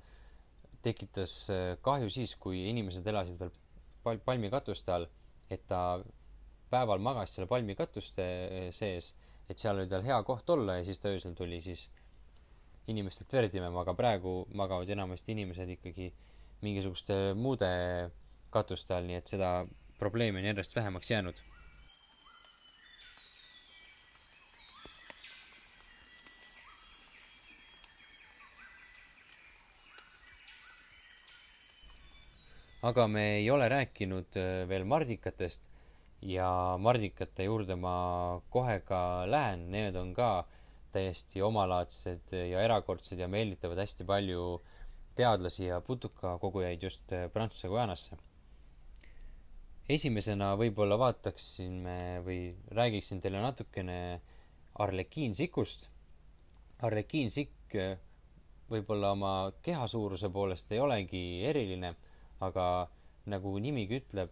tekitas 0.83 1.33
äh, 1.51 1.77
kahju 1.81 2.09
siis, 2.12 2.36
kui 2.36 2.65
inimesed 2.69 3.07
elasid 3.07 3.39
veel 3.39 3.51
pal-, 4.03 4.21
palmikatuste 4.25 4.95
all, 4.95 5.07
et 5.51 5.63
ta 5.67 5.99
päeval 6.71 7.03
magas 7.03 7.36
seal 7.36 7.47
palmikatuste 7.47 8.23
äh, 8.23 8.69
sees, 8.75 9.13
et 9.49 9.59
seal 9.59 9.79
oli 9.79 9.91
tal 9.91 10.03
hea 10.05 10.19
koht 10.27 10.49
olla 10.49 10.79
ja 10.79 10.88
siis 10.88 10.99
ta 11.03 11.12
öösel 11.12 11.36
tuli 11.38 11.62
siis 11.63 11.89
inimestelt 12.91 13.31
verd 13.31 13.53
imema, 13.55 13.83
aga 13.83 13.95
praegu 13.95 14.43
magavad 14.59 14.89
enamasti 14.91 15.31
inimesed 15.36 15.69
ikkagi 15.77 16.09
mingisuguste 16.63 17.15
muude 17.36 17.69
katuste 18.54 18.95
all, 18.95 19.08
nii 19.10 19.19
et 19.19 19.32
seda 19.34 19.49
probleemi 19.99 20.41
on 20.41 20.49
järjest 20.52 20.76
vähemaks 20.76 21.12
jäänud. 21.12 21.41
aga 32.84 33.06
me 33.08 33.21
ei 33.38 33.45
ole 33.52 33.69
rääkinud 33.71 34.36
äh, 34.36 34.65
veel 34.67 34.84
mardikatest 34.84 35.62
ja 36.28 36.47
mardikate 36.80 37.45
juurde 37.47 37.78
ma 37.80 37.93
kohe 38.52 38.82
ka 38.84 38.99
lähen, 39.23 39.69
need 39.71 39.95
on 39.95 40.12
ka 40.13 40.43
täiesti 40.91 41.41
omalaadsed 41.41 42.36
ja 42.36 42.60
erakordsed 42.60 43.23
ja 43.23 43.30
meelitavad 43.32 43.80
hästi 43.86 44.04
palju 44.04 44.43
äh, 44.58 44.72
teadlasi 45.15 45.65
ja 45.65 45.82
putukakogujaid 45.82 46.84
just 46.84 47.12
äh, 47.13 47.32
Prantsuse 47.32 47.67
Guyanasse. 47.67 48.17
esimesena 49.89 50.54
võib-olla 50.56 50.95
vaataksime 50.97 52.23
või 52.26 52.56
räägiksin 52.71 53.21
teile 53.21 53.41
natukene 53.41 54.21
arlekiinsikust. 54.80 55.89
arlekiinsik 56.82 57.76
äh, 57.76 57.97
võib-olla 58.69 59.12
oma 59.12 59.34
keha 59.62 59.88
suuruse 59.88 60.30
poolest 60.30 60.71
ei 60.71 60.80
olegi 60.80 61.43
eriline, 61.45 61.95
aga 62.41 62.89
nagu 63.26 63.58
nimigi 63.60 64.02
ütleb, 64.02 64.32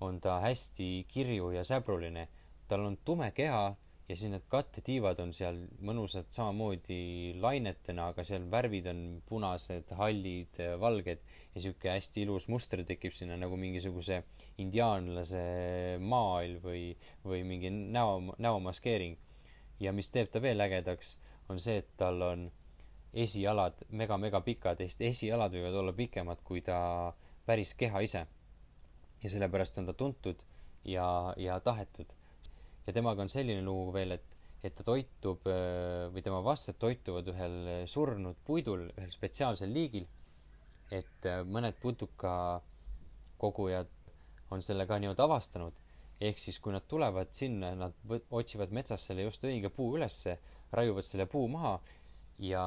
on 0.00 0.20
ta 0.20 0.38
hästi 0.40 1.06
kirju 1.08 1.50
ja 1.50 1.64
säbruline. 1.64 2.28
tal 2.68 2.84
on 2.84 2.96
tume 3.04 3.30
keha 3.32 3.76
ja 4.08 4.16
siis 4.16 4.30
need 4.32 4.46
kattetiivad 4.48 5.18
on 5.20 5.34
seal 5.36 5.58
mõnusad 5.84 6.30
samamoodi 6.32 7.34
lainetena, 7.42 8.08
aga 8.12 8.24
seal 8.24 8.46
värvid 8.50 8.88
on 8.88 9.02
punased, 9.28 9.92
hallid, 9.98 10.60
valged 10.80 11.20
ja 11.54 11.62
sihuke 11.62 11.92
hästi 11.92 12.24
ilus 12.24 12.48
muster 12.48 12.84
tekib 12.88 13.12
sinna 13.12 13.36
nagu 13.40 13.58
mingisuguse 13.60 14.22
indiaanlase 14.64 15.42
maail 16.00 16.56
või, 16.64 16.82
või 17.24 17.44
mingi 17.44 17.72
näo, 17.72 18.34
näomaskeering. 18.38 19.18
ja 19.80 19.92
mis 19.92 20.10
teeb 20.10 20.32
ta 20.32 20.40
veel 20.42 20.60
ägedaks, 20.60 21.16
on 21.48 21.60
see, 21.60 21.78
et 21.84 21.92
tal 22.00 22.22
on 22.24 22.48
esijalad 23.12 23.84
mega-mega 23.90 24.40
pikad, 24.44 24.80
esijalad 24.80 25.52
võivad 25.52 25.76
olla 25.82 25.92
pikemad 25.92 26.40
kui 26.44 26.64
ta 26.64 27.12
päris 27.46 27.74
keha 27.74 28.00
ise. 28.00 28.26
ja 29.22 29.30
sellepärast 29.30 29.78
on 29.78 29.86
ta 29.86 29.92
tuntud 29.92 30.44
ja, 30.84 31.34
ja 31.36 31.60
tahetud 31.60 32.17
ja 32.88 32.92
temaga 32.96 33.20
on 33.24 33.28
selline 33.28 33.62
lugu 33.64 33.92
veel, 33.92 34.12
et, 34.16 34.24
et 34.64 34.74
ta 34.74 34.82
toitub 34.86 35.40
või 35.44 36.22
tema 36.24 36.40
vastsed 36.44 36.76
toituvad 36.80 37.28
ühel 37.34 37.86
surnud 37.90 38.36
puidul, 38.48 38.80
ühel 38.96 39.12
spetsiaalsel 39.12 39.70
liigil. 39.72 40.06
et 40.88 41.26
mõned 41.44 41.76
putukakogujad 41.82 43.88
on 44.50 44.62
selle 44.64 44.86
ka 44.88 44.96
nii-öelda 44.96 45.24
avastanud, 45.28 45.72
ehk 46.20 46.38
siis 46.40 46.58
kui 46.64 46.72
nad 46.72 46.82
tulevad 46.88 47.28
sinna, 47.36 47.74
nad 47.76 47.92
otsivad 48.30 48.72
metsast 48.74 49.06
selle 49.10 49.22
just 49.26 49.44
õige 49.44 49.68
puu 49.68 49.96
ülesse, 49.98 50.38
raiuvad 50.72 51.04
selle 51.04 51.26
puu 51.28 51.48
maha 51.52 51.74
ja 52.42 52.64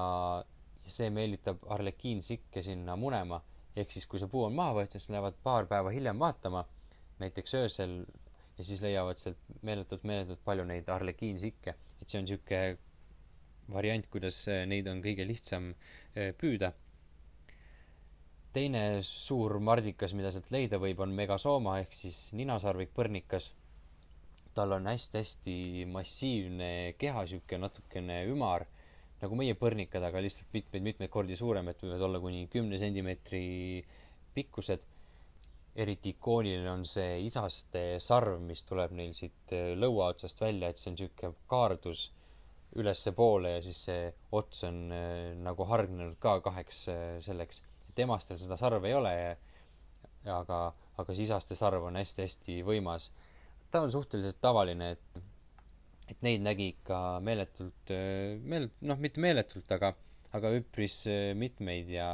see 0.86 1.10
meelitab 1.14 1.66
arlekiinsikke 1.70 2.64
sinna 2.66 2.96
munema. 2.96 3.42
ehk 3.76 3.92
siis, 3.92 4.06
kui 4.06 4.20
see 4.20 4.28
puu 4.28 4.44
on 4.44 4.56
maha 4.56 4.74
võetud, 4.82 5.00
siis 5.00 5.14
lähevad 5.14 5.38
paar 5.44 5.66
päeva 5.66 5.94
hiljem 5.96 6.20
vaatama, 6.20 6.66
näiteks 7.22 7.54
öösel, 7.56 7.94
ja 8.62 8.68
siis 8.68 8.84
leiavad 8.86 9.20
sealt 9.20 9.42
meeletult, 9.66 10.06
meeletult 10.08 10.46
palju 10.46 10.68
neid 10.70 10.90
arlekiinsikke. 10.90 11.76
et 12.02 12.08
see 12.10 12.22
on 12.22 12.30
niisugune 12.30 12.78
variant, 13.72 14.08
kuidas 14.14 14.46
neid 14.70 14.88
on 14.88 15.02
kõige 15.04 15.26
lihtsam 15.28 15.74
eh, 16.16 16.32
püüda 16.38 16.72
teine 18.54 18.84
suur 19.08 19.60
mardikas, 19.64 20.14
mida 20.18 20.32
sealt 20.34 20.52
leida 20.52 20.80
võib, 20.82 21.00
on 21.04 21.16
megasooma 21.16 21.78
ehk 21.84 21.96
siis 21.96 22.32
ninasarvik 22.38 22.94
põrnikas. 22.96 23.52
tal 24.52 24.74
on 24.76 24.88
hästi-hästi 24.90 25.86
massiivne 25.88 26.94
keha, 27.00 27.22
sihuke 27.24 27.56
natukene 27.56 28.18
ümar, 28.28 28.66
nagu 29.22 29.38
meie 29.40 29.56
põrnikad, 29.56 30.04
aga 30.04 30.20
lihtsalt 30.20 30.52
mitmeid-mitmeid 30.52 31.12
kordi 31.14 31.38
suurem, 31.40 31.70
et 31.72 31.80
võivad 31.80 32.04
olla 32.04 32.20
kuni 32.20 32.50
kümne 32.52 32.80
sentimeetri 32.82 33.46
pikkused. 34.36 34.84
Eriti 35.76 36.16
ikooniline 36.16 36.72
on 36.72 36.86
see 36.86 37.22
isaste 37.26 38.00
sarv, 38.04 38.42
mis 38.44 38.64
tuleb 38.68 38.92
neil 38.98 39.14
siit 39.16 39.54
lõua 39.80 40.12
otsast 40.12 40.42
välja, 40.42 40.70
et 40.70 40.82
see 40.82 40.92
on 40.92 40.98
sihuke 41.00 41.32
kaardus 41.52 42.10
ülespoole 42.80 43.58
ja 43.58 43.62
siis 43.64 43.84
see 43.88 44.12
ots 44.36 44.64
on 44.68 44.86
äh, 44.96 45.32
nagu 45.40 45.66
hargnenud 45.68 46.16
ka 46.24 46.38
kaheks 46.44 46.86
äh, 46.92 47.02
selleks 47.24 47.64
et 47.92 48.00
emastel 48.06 48.40
seda 48.40 48.58
sarve 48.60 48.88
ei 48.88 48.96
ole 48.96 49.12
ja, 49.12 49.34
ja 50.28 50.38
aga, 50.40 50.62
aga 51.02 51.16
sisaste 51.18 51.58
sarv 51.60 51.90
on 51.90 52.00
hästi-hästi 52.00 52.62
võimas. 52.68 53.10
ta 53.72 53.82
on 53.84 53.92
suhteliselt 53.92 54.40
tavaline, 54.44 54.92
et, 54.96 55.24
et 56.12 56.24
neid 56.24 56.44
nägi 56.44 56.72
ikka 56.74 57.20
meeletult, 57.24 57.92
meelet-, 58.44 58.80
noh, 58.88 59.00
mitte 59.00 59.24
meeletult, 59.24 59.72
aga, 59.72 59.94
aga 60.36 60.52
üpris 60.56 61.04
mitmeid 61.40 61.92
ja 61.92 62.14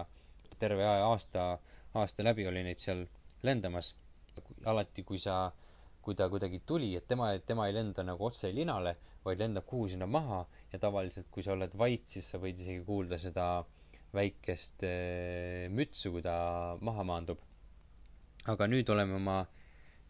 terve 0.60 0.86
aasta, 0.86 1.58
aasta 1.98 2.26
läbi 2.26 2.46
oli 2.50 2.64
neid 2.66 2.82
seal 2.82 3.06
lendamas. 3.44 3.96
alati, 4.66 5.04
kui 5.04 5.18
sa, 5.20 5.52
kui 6.02 6.16
ta 6.16 6.28
kuidagi 6.30 6.60
tuli, 6.66 6.96
et 6.96 7.08
tema, 7.08 7.32
tema 7.40 7.66
ei 7.68 7.74
lenda 7.74 8.04
nagu 8.04 8.26
otse 8.26 8.52
linale, 8.54 8.96
vaid 9.26 9.40
lendab 9.42 9.66
kuhu 9.66 9.88
sinna 9.90 10.06
maha 10.06 10.44
ja 10.72 10.80
tavaliselt, 10.80 11.28
kui 11.32 11.44
sa 11.44 11.56
oled 11.56 11.74
vait, 11.78 12.06
siis 12.06 12.30
sa 12.30 12.38
võid 12.38 12.62
isegi 12.62 12.84
kuulda 12.86 13.18
seda 13.18 13.48
väikest 14.16 14.84
eh, 14.88 15.68
mütsu, 15.74 16.12
kui 16.16 16.24
ta 16.26 16.78
maha 16.82 17.06
maandub. 17.08 17.44
aga 18.48 18.68
nüüd 18.68 18.88
oleme 18.90 19.18
oma 19.18 19.42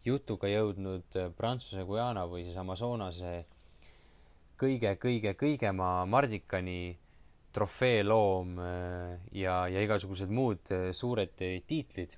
jutuga 0.04 0.48
jõudnud 0.50 1.16
eh, 1.18 1.30
Prantsuse 1.34 1.84
Guyana 1.84 2.26
või 2.30 2.44
siis 2.46 2.56
Amazonase 2.56 3.32
kõige, 4.58 4.94
kõige, 5.02 5.34
kõigema 5.38 6.04
mardikani, 6.06 6.96
trofeeloom 7.52 8.58
eh, 8.62 9.28
ja, 9.42 9.64
ja 9.66 9.82
igasugused 9.82 10.30
muud 10.30 10.72
suured 10.94 11.34
tiitlid. 11.38 12.14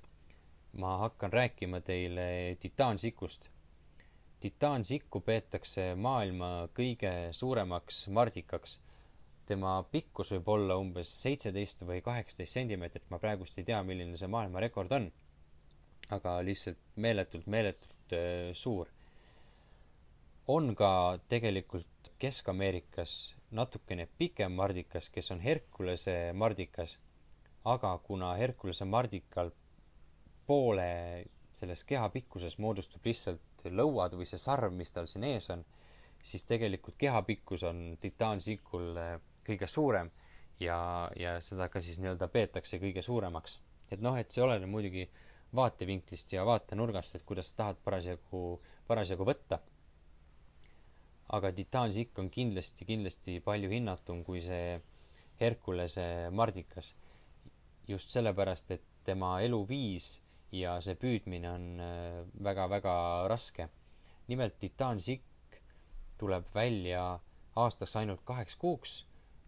Ma 0.73 0.97
hakkan 0.97 1.33
rääkima 1.33 1.81
teile 1.81 2.57
titaansikust. 2.59 3.49
titaansikku 4.39 5.19
peetakse 5.21 5.95
maailma 5.95 6.69
kõige 6.73 7.11
suuremaks 7.31 8.07
mardikaks 8.07 8.79
tema 9.51 9.73
pikkus 9.91 10.31
võib 10.35 10.49
olla 10.53 10.77
umbes 10.79 11.11
seitseteist 11.23 11.83
või 11.87 11.99
kaheksateist 12.05 12.55
sentimeetrit, 12.55 13.07
ma 13.11 13.19
praegust 13.19 13.59
ei 13.59 13.67
tea, 13.67 13.81
milline 13.83 14.17
see 14.19 14.31
maailmarekord 14.31 14.97
on. 14.97 15.11
aga 16.11 16.31
lihtsalt 16.43 16.79
meeletult, 16.95 17.45
meeletult 17.47 18.13
äh, 18.15 18.51
suur. 18.53 18.87
on 20.47 20.75
ka 20.75 21.19
tegelikult 21.29 22.11
Kesk-Ameerikas 22.19 23.33
natukene 23.51 24.07
pikem 24.17 24.51
mardikas, 24.51 25.09
kes 25.09 25.31
on 25.31 25.39
Herkulese 25.39 26.33
mardikas, 26.33 26.99
aga 27.65 27.97
kuna 28.07 28.33
Herkulese 28.35 28.85
mardikal 28.85 29.51
poole 30.51 30.89
selles 31.55 31.83
keha 31.87 32.09
pikkuses 32.11 32.57
moodustub 32.59 33.05
lihtsalt 33.07 33.65
lõuad 33.79 34.17
või 34.19 34.27
see 34.27 34.41
sarv, 34.41 34.73
mis 34.75 34.91
tal 34.91 35.07
siin 35.07 35.23
ees 35.29 35.47
on, 35.53 35.63
siis 36.23 36.43
tegelikult 36.49 36.97
keha 36.99 37.21
pikkus 37.27 37.63
on 37.69 37.83
titaansikul 38.01 38.97
äh, 38.99 39.13
kõige 39.47 39.69
suurem 39.71 40.11
ja, 40.59 40.77
ja 41.17 41.37
seda 41.45 41.69
ka 41.71 41.81
siis 41.83 41.99
nii-öelda 42.01 42.27
peetakse 42.33 42.79
kõige 42.81 43.03
suuremaks. 43.05 43.59
et 43.91 44.01
noh, 44.01 44.17
et 44.17 44.31
see 44.31 44.43
oleneb 44.43 44.69
muidugi 44.71 45.05
vaatevinklist 45.55 46.33
ja 46.33 46.45
vaatenurgast, 46.47 47.15
et 47.15 47.25
kuidas 47.27 47.51
tahad 47.53 47.79
parasjagu, 47.83 48.61
parasjagu 48.87 49.27
võtta. 49.27 49.59
aga 51.31 51.51
titaansikk 51.55 52.19
on 52.19 52.29
kindlasti, 52.29 52.85
kindlasti 52.85 53.39
palju 53.39 53.69
hinnatum 53.71 54.23
kui 54.23 54.41
see 54.41 54.81
Herkulese 55.39 56.29
mardikas. 56.31 56.93
just 57.87 58.09
sellepärast, 58.09 58.71
et 58.71 58.83
tema 59.03 59.39
eluviis 59.41 60.21
ja 60.51 60.79
see 60.81 60.95
püüdmine 60.99 61.51
on 61.51 61.67
väga-väga 62.43 62.95
äh, 63.23 63.27
raske. 63.31 63.69
nimelt 64.27 64.59
titaansikk 64.59 65.61
tuleb 66.17 66.45
välja 66.55 67.19
aastas 67.55 67.95
ainult 67.95 68.21
kaheks 68.25 68.55
kuuks 68.55 69.01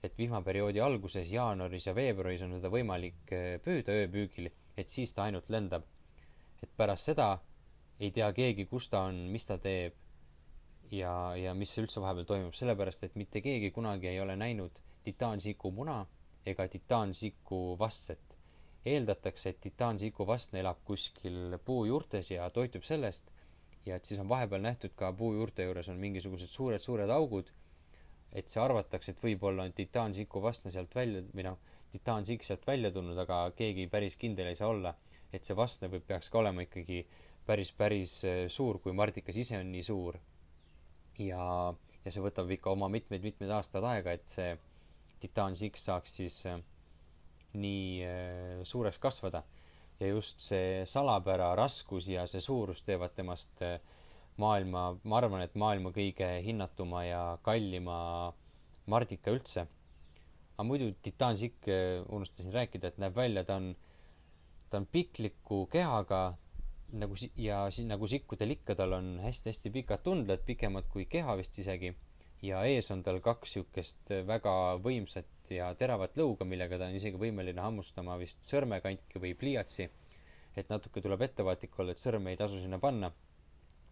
et 0.03 0.17
vihmaperioodi 0.17 0.81
alguses, 0.83 1.31
jaanuaris 1.31 1.87
ja 1.87 1.95
veebruaris 1.95 2.43
on 2.43 2.57
teda 2.57 2.71
võimalik 2.71 3.31
eh, 3.31 3.55
püüda 3.63 3.95
ööpüügil, 4.03 4.49
et 4.77 4.91
siis 4.91 5.13
ta 5.15 5.27
ainult 5.27 5.49
lendab. 5.53 5.87
et 6.63 6.71
pärast 6.77 7.09
seda 7.09 7.27
ei 7.99 8.11
tea 8.15 8.29
keegi, 8.33 8.65
kus 8.71 8.87
ta 8.89 9.01
on, 9.09 9.17
mis 9.31 9.45
ta 9.47 9.57
teeb 9.59 9.95
ja, 10.91 11.35
ja 11.35 11.53
mis 11.53 11.73
üldse 11.79 11.99
vahepeal 11.99 12.27
toimub, 12.27 12.55
sellepärast 12.55 13.03
et 13.03 13.15
mitte 13.19 13.41
keegi 13.43 13.71
kunagi 13.75 14.07
ei 14.07 14.19
ole 14.23 14.35
näinud 14.39 14.79
titaansiku 15.03 15.71
muna 15.71 16.05
ega 16.45 16.67
titaansiku 16.67 17.75
vastset. 17.79 18.32
Eeldatakse, 18.85 19.49
et 19.49 19.61
titaansiku 19.61 20.27
vastne 20.27 20.59
elab 20.59 20.79
kuskil 20.85 21.57
puujuurtes 21.65 22.31
ja 22.31 22.49
toitub 22.49 22.83
sellest 22.83 23.31
ja 23.85 23.95
et 23.95 24.05
siis 24.05 24.19
on 24.19 24.29
vahepeal 24.29 24.61
nähtud 24.63 24.95
ka 24.95 25.11
puujuurte 25.13 25.63
juures 25.63 25.89
on 25.89 25.99
mingisugused 25.99 26.51
suured-suured 26.51 27.09
augud 27.09 27.51
et 28.33 28.49
see 28.49 28.61
arvatakse, 28.61 29.13
et 29.13 29.21
võib-olla 29.21 29.67
on 29.67 29.75
titaansiku 29.77 30.41
vastne 30.41 30.71
sealt 30.73 30.95
välja 30.97 31.21
või 31.29 31.45
noh, 31.45 31.59
titaansikk 31.93 32.45
sealt 32.45 32.65
välja 32.67 32.89
tulnud, 32.93 33.17
aga 33.21 33.45
keegi 33.57 33.85
päris 33.91 34.17
kindel 34.19 34.49
ei 34.49 34.57
saa 34.57 34.71
olla, 34.73 34.93
et 35.33 35.45
see 35.45 35.57
vastne 35.57 35.89
võib, 35.93 36.05
peaks 36.09 36.31
ka 36.33 36.41
olema 36.41 36.65
ikkagi 36.65 37.03
päris, 37.45 37.71
päris 37.77 38.17
äh, 38.25 38.43
suur, 38.49 38.81
kui 38.81 38.95
mardikas 38.97 39.37
ise 39.37 39.59
on 39.61 39.69
nii 39.71 39.85
suur. 39.85 40.17
ja, 41.21 41.43
ja 42.03 42.11
see 42.11 42.23
võtab 42.25 42.49
ikka 42.51 42.73
oma 42.73 42.89
mitmeid-mitmeid 42.89 43.51
aastaid 43.53 43.85
aega, 43.85 44.17
et 44.17 44.25
see 44.33 44.55
titaansikk 45.21 45.77
saaks 45.77 46.17
siis 46.17 46.39
äh, 46.49 46.57
nii 47.57 48.05
äh, 48.07 48.63
suureks 48.63 48.99
kasvada. 48.99 49.43
ja 49.99 50.07
just 50.07 50.41
see 50.41 50.85
salapära, 50.89 51.53
raskus 51.55 52.07
ja 52.09 52.25
see 52.27 52.41
suurus 52.41 52.81
teevad 52.83 53.13
temast 53.15 53.61
äh, 53.61 53.77
maailma, 54.41 54.97
ma 55.03 55.17
arvan, 55.19 55.43
et 55.45 55.55
maailma 55.55 55.91
kõige 55.93 56.27
hinnatuma 56.43 57.03
ja 57.05 57.21
kallima 57.45 58.33
mardika 58.89 59.31
üldse. 59.31 59.67
aga 60.53 60.65
muidu 60.69 60.91
titaansikk, 61.01 61.65
unustasin 62.13 62.53
rääkida, 62.53 62.91
et 62.91 62.97
näeb 63.01 63.15
välja, 63.15 63.43
ta 63.43 63.55
on, 63.57 63.75
ta 64.69 64.77
on 64.81 64.85
pikliku 64.85 65.65
kehaga 65.71 66.35
nagu 66.93 67.17
si-, 67.17 67.31
ja 67.37 67.65
si-, 67.73 67.87
nagu 67.89 68.07
sikkudel 68.09 68.53
ikka, 68.57 68.75
tal 68.77 68.93
on 68.99 69.15
hästi-hästi 69.23 69.71
pikad 69.73 70.03
tundled, 70.05 70.43
pikemad 70.45 70.89
kui 70.93 71.05
keha 71.09 71.37
vist 71.39 71.57
isegi, 71.61 71.93
ja 72.45 72.63
ees 72.69 72.91
on 72.93 73.03
tal 73.05 73.19
kaks 73.23 73.55
niisugust 73.55 74.13
väga 74.27 74.53
võimsat 74.83 75.42
ja 75.55 75.69
teravat 75.79 76.17
lõuga, 76.19 76.45
millega 76.47 76.79
ta 76.79 76.89
on 76.89 76.97
isegi 76.97 77.19
võimeline 77.19 77.61
hammustama 77.61 78.17
vist 78.21 78.41
sõrmekantki 78.47 79.21
või 79.21 79.33
pliiatsi. 79.37 79.89
et 80.55 80.69
natuke 80.69 81.01
tuleb 81.01 81.21
ettevaatlik 81.25 81.79
olla, 81.79 81.91
et 81.91 81.97
sõrme 81.97 82.29
ei 82.29 82.37
tasu 82.37 82.59
sinna 82.61 82.77
panna 82.79 83.09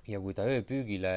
ja 0.08 0.20
kui 0.22 0.34
ta 0.38 0.44
ööpüügile 0.46 1.14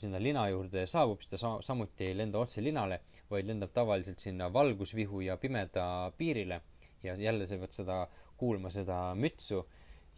sinna 0.00 0.18
lina 0.20 0.46
juurde 0.48 0.86
saabub, 0.88 1.20
siis 1.20 1.34
ta 1.34 1.40
sa-, 1.40 1.58
samuti 1.64 2.06
ei 2.08 2.16
lenda 2.16 2.40
otse 2.40 2.62
linale, 2.64 3.00
vaid 3.30 3.48
lendab 3.48 3.72
tavaliselt 3.76 4.20
sinna 4.20 4.48
valgusvihu 4.52 5.20
ja 5.24 5.36
pimeda 5.36 6.12
piirile 6.16 6.60
ja 7.02 7.14
jälle 7.20 7.46
sa 7.46 7.58
pead 7.60 7.76
seda 7.76 7.98
kuulma, 8.36 8.70
seda 8.72 9.14
mütsu 9.14 9.62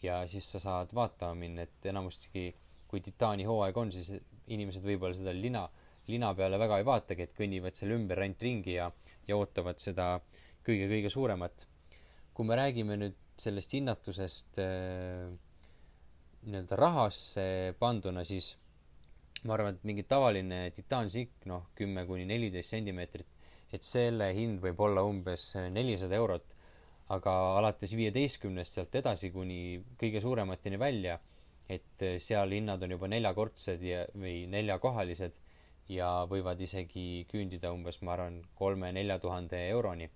ja 0.03 0.21
siis 0.29 0.51
sa 0.53 0.61
saad 0.63 0.95
vaatama 0.95 1.35
minna, 1.35 1.67
et 1.67 1.87
enamasti 1.91 2.49
kui 2.89 3.03
titaani 3.05 3.45
hooaeg 3.45 3.77
on, 3.77 3.93
siis 3.93 4.11
inimesed 4.49 4.85
võib-olla 4.85 5.17
seda 5.19 5.35
lina, 5.35 5.67
lina 6.09 6.33
peale 6.35 6.59
väga 6.61 6.81
ei 6.81 6.87
vaatagi, 6.89 7.27
et 7.27 7.35
kõnnivad 7.37 7.77
seal 7.77 7.93
ümber 7.99 8.23
ainult 8.25 8.43
ringi 8.43 8.79
ja, 8.79 8.89
ja 9.29 9.37
ootavad 9.37 9.81
seda 9.83 10.17
kõige-kõige 10.67 11.11
suuremat. 11.13 11.67
kui 12.35 12.47
me 12.47 12.55
räägime 12.55 12.95
nüüd 12.97 13.17
sellest 13.39 13.73
hinnatusest 13.75 14.59
äh, 14.63 15.31
nii-öelda 16.47 16.77
rahasse 16.79 17.75
panduna, 17.79 18.23
siis 18.25 18.53
ma 19.45 19.57
arvan, 19.57 19.75
et 19.75 19.87
mingi 19.87 20.05
tavaline 20.09 20.69
titaansikk, 20.75 21.47
noh, 21.51 21.69
kümme 21.79 22.05
kuni 22.07 22.27
neliteist 22.29 22.75
sentimeetrit, 22.75 23.27
et 23.75 23.85
selle 23.85 24.31
hind 24.37 24.63
võib 24.63 24.81
olla 24.87 25.05
umbes 25.07 25.53
nelisada 25.75 26.19
eurot. 26.19 26.55
aga 27.09 27.33
alates 27.57 27.95
viieteistkümnest 27.97 28.75
sealt 28.75 28.97
edasi 28.99 29.31
kuni 29.33 29.79
kõige 29.97 30.21
suuremateni 30.21 30.77
välja, 30.79 31.15
et 31.69 32.03
seal 32.21 32.53
hinnad 32.53 32.83
on 32.85 32.91
juba 32.91 33.09
neljakordsed 33.09 33.81
ja, 33.83 34.03
või 34.13 34.43
neljakohalised 34.53 35.39
ja 35.89 36.09
võivad 36.29 36.61
isegi 36.61 37.25
küündida 37.31 37.73
umbes, 37.73 38.01
ma 38.03 38.15
arvan, 38.17 38.43
kolme-nelja 38.59 39.19
tuhande 39.23 39.61
euroni. 39.71 40.11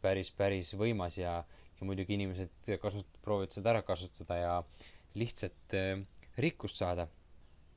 päris, 0.00 0.30
päris 0.30 0.74
võimas 0.80 1.18
ja, 1.18 1.44
ja 1.80 1.86
muidugi 1.86 2.14
inimesed 2.16 2.70
kasut-, 2.80 3.18
proovivad 3.22 3.52
seda 3.52 3.70
ära 3.74 3.82
kasutada 3.82 4.36
ja 4.36 4.54
lihtsalt 5.14 5.74
äh, 5.76 6.00
rikkust 6.38 6.76
saada. 6.76 7.08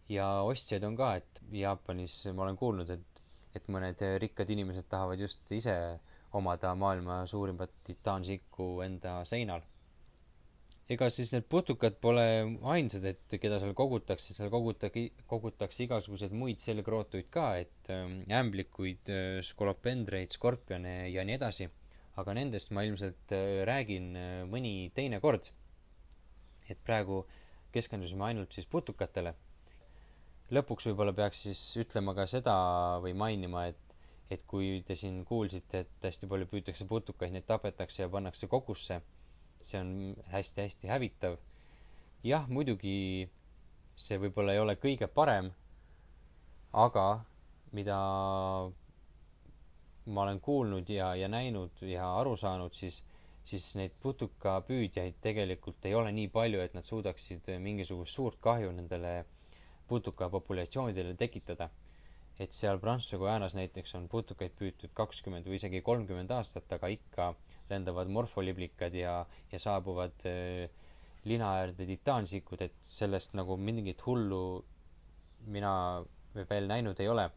ja 0.09 0.43
ostjaid 0.43 0.83
on 0.83 0.95
ka, 0.95 1.15
et 1.15 1.41
Jaapanis 1.51 2.25
ma 2.35 2.43
olen 2.43 2.57
kuulnud, 2.59 2.89
et, 2.89 3.21
et 3.55 3.67
mõned 3.71 4.01
rikkad 4.19 4.49
inimesed 4.49 4.85
tahavad 4.89 5.19
just 5.19 5.51
ise 5.51 5.75
omada 6.33 6.73
maailma 6.75 7.25
suurimat 7.29 7.71
titaansikku 7.83 8.81
enda 8.81 9.21
seinal. 9.25 9.61
Ega 10.91 11.07
siis 11.13 11.31
need 11.31 11.45
putukad 11.51 11.95
pole 12.03 12.23
ainsad, 12.73 13.05
et 13.07 13.35
keda 13.39 13.59
seal 13.61 13.75
kogutakse, 13.77 14.33
seal 14.35 14.51
kogutagi, 14.51 15.05
kogutakse 15.29 15.85
igasuguseid 15.85 16.35
muid 16.35 16.59
selgrootuid 16.63 17.29
ka, 17.33 17.53
et 17.63 17.91
ähm, 17.93 18.19
ämblikuid, 18.27 19.11
äh, 19.11 19.39
skolopendreid, 19.47 20.35
skorpione 20.35 20.97
ja 21.13 21.23
nii 21.27 21.39
edasi. 21.39 21.69
aga 22.13 22.33
nendest 22.37 22.69
ma 22.69 22.83
ilmselt 22.85 23.31
äh, 23.33 23.63
räägin 23.65 24.11
äh, 24.13 24.33
mõni 24.45 24.91
teine 24.93 25.19
kord. 25.19 25.49
et 26.69 26.77
praegu 26.83 27.23
keskendusime 27.71 28.23
ainult 28.25 28.51
siis 28.53 28.67
putukatele. 28.67 29.33
lõpuks 30.51 30.85
võib-olla 30.89 31.13
peaks 31.13 31.47
siis 31.47 31.61
ütlema 31.79 32.13
ka 32.13 32.27
seda 32.27 32.53
või 33.01 33.13
mainima, 33.13 33.67
et 33.67 33.79
et 34.31 34.43
kui 34.47 34.83
te 34.87 34.95
siin 34.95 35.23
kuulsite, 35.25 35.79
et 35.83 36.05
hästi 36.07 36.27
palju 36.27 36.47
püütakse 36.49 36.85
putukaid, 36.89 37.33
neid 37.33 37.45
tapetakse 37.45 38.01
ja 38.01 38.09
pannakse 38.09 38.47
kogusse, 38.49 39.01
see 39.63 39.79
on 39.79 39.91
hästi-hästi 40.31 40.87
hävitav. 40.91 41.37
jah, 42.23 42.47
muidugi 42.47 43.29
see 43.95 44.17
võib-olla 44.19 44.53
ei 44.55 44.59
ole 44.59 44.75
kõige 44.81 45.07
parem, 45.07 45.51
aga 46.73 47.07
mida 47.71 47.97
ma 50.05 50.21
olen 50.21 50.39
kuulnud 50.39 50.89
ja, 50.89 51.13
ja 51.15 51.27
näinud 51.27 51.83
ja 51.87 52.07
aru 52.19 52.35
saanud, 52.37 52.73
siis, 52.73 53.03
siis 53.45 53.69
neid 53.79 53.95
putukapüüdjaid 54.03 55.19
tegelikult 55.21 55.85
ei 55.85 55.95
ole 55.95 56.11
nii 56.11 56.27
palju, 56.33 56.59
et 56.63 56.73
nad 56.73 56.87
suudaksid 56.87 57.47
mingisugust 57.59 58.15
suurt 58.15 58.39
kahju 58.41 58.71
nendele 58.71 59.23
putukapopulatsioonidele 59.87 61.15
tekitada 61.19 61.69
et 62.41 62.53
seal 62.55 62.79
Prantsuse 62.81 63.19
Guajanas 63.21 63.55
näiteks 63.57 63.93
on 63.99 64.07
putukaid 64.09 64.55
püütud 64.57 64.93
kakskümmend 64.97 65.45
või 65.47 65.59
isegi 65.59 65.83
kolmkümmend 65.85 66.31
aastat, 66.33 66.71
aga 66.73 66.89
ikka 66.89 67.33
lendavad 67.69 68.09
morfoliblikad 68.11 68.95
ja, 68.97 69.19
ja 69.51 69.59
saabuvad 69.61 70.25
äh, 70.29 70.69
lina 71.29 71.53
äärde 71.61 71.85
titaansikud, 71.87 72.61
et 72.65 72.75
sellest 72.81 73.35
nagu 73.37 73.57
mingit 73.57 74.01
hullu 74.05 74.63
mina 75.53 75.73
veel 76.49 76.67
näinud 76.67 76.99
ei 76.99 77.09
ole. 77.09 77.29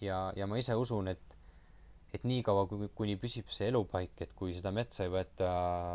ja, 0.00 0.32
ja 0.36 0.46
ma 0.46 0.58
ise 0.58 0.74
usun, 0.78 1.08
et, 1.10 1.36
et 2.14 2.24
niikaua, 2.24 2.66
kuni 2.94 3.16
püsib 3.18 3.50
see 3.52 3.68
elupaik, 3.68 4.14
et 4.22 4.32
kui 4.38 4.54
seda 4.56 4.70
metsa 4.74 5.04
ei 5.04 5.12
võeta 5.12 5.50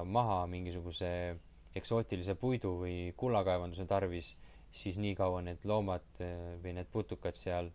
maha 0.06 0.44
mingisuguse 0.52 1.10
eksootilise 1.76 2.36
puidu 2.36 2.76
või 2.84 2.98
kullakaevanduse 3.18 3.86
tarvis, 3.90 4.34
siis 4.74 5.00
nii 5.02 5.16
kaua 5.18 5.42
need 5.46 5.64
loomad 5.70 6.06
äh, 6.22 6.60
või 6.64 6.76
need 6.78 6.92
putukad 6.92 7.40
seal 7.40 7.72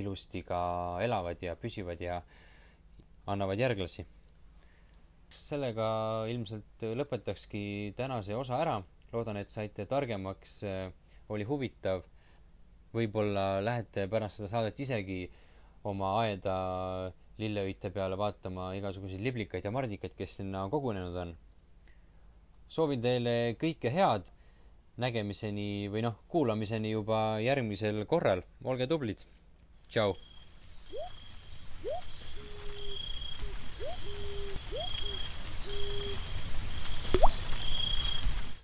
ilusti 0.00 0.42
ka 0.46 0.60
elavad 1.04 1.42
ja 1.42 1.56
püsivad 1.56 2.00
ja 2.00 2.22
annavad 3.26 3.58
järglasi. 3.60 4.06
sellega 5.30 5.86
ilmselt 6.26 6.82
lõpetakski 6.82 7.92
tänase 7.96 8.34
osa 8.36 8.58
ära. 8.58 8.82
loodan, 9.12 9.36
et 9.36 9.50
saite 9.50 9.86
targemaks, 9.86 10.60
oli 11.28 11.44
huvitav. 11.44 12.02
võib-olla 12.94 13.60
lähete 13.62 14.08
pärast 14.08 14.36
seda 14.36 14.48
saadet 14.48 14.80
isegi 14.80 15.30
oma 15.84 16.16
aeda 16.22 17.12
lilleõite 17.38 17.90
peale 17.94 18.18
vaatama 18.18 18.72
igasuguseid 18.76 19.22
liblikaid 19.24 19.64
ja 19.64 19.70
mardikaid, 19.70 20.14
kes 20.16 20.36
sinna 20.40 20.66
kogunenud 20.72 21.16
on. 21.16 21.36
soovin 22.68 23.02
teile 23.02 23.56
kõike 23.60 23.90
head, 23.90 24.28
nägemiseni 25.00 25.88
või 25.90 26.02
noh, 26.04 26.18
kuulamiseni 26.28 26.92
juba 26.92 27.40
järgmisel 27.42 28.04
korral, 28.06 28.42
olge 28.64 28.86
tublid! 28.90 29.24
Ciao. 29.90 30.16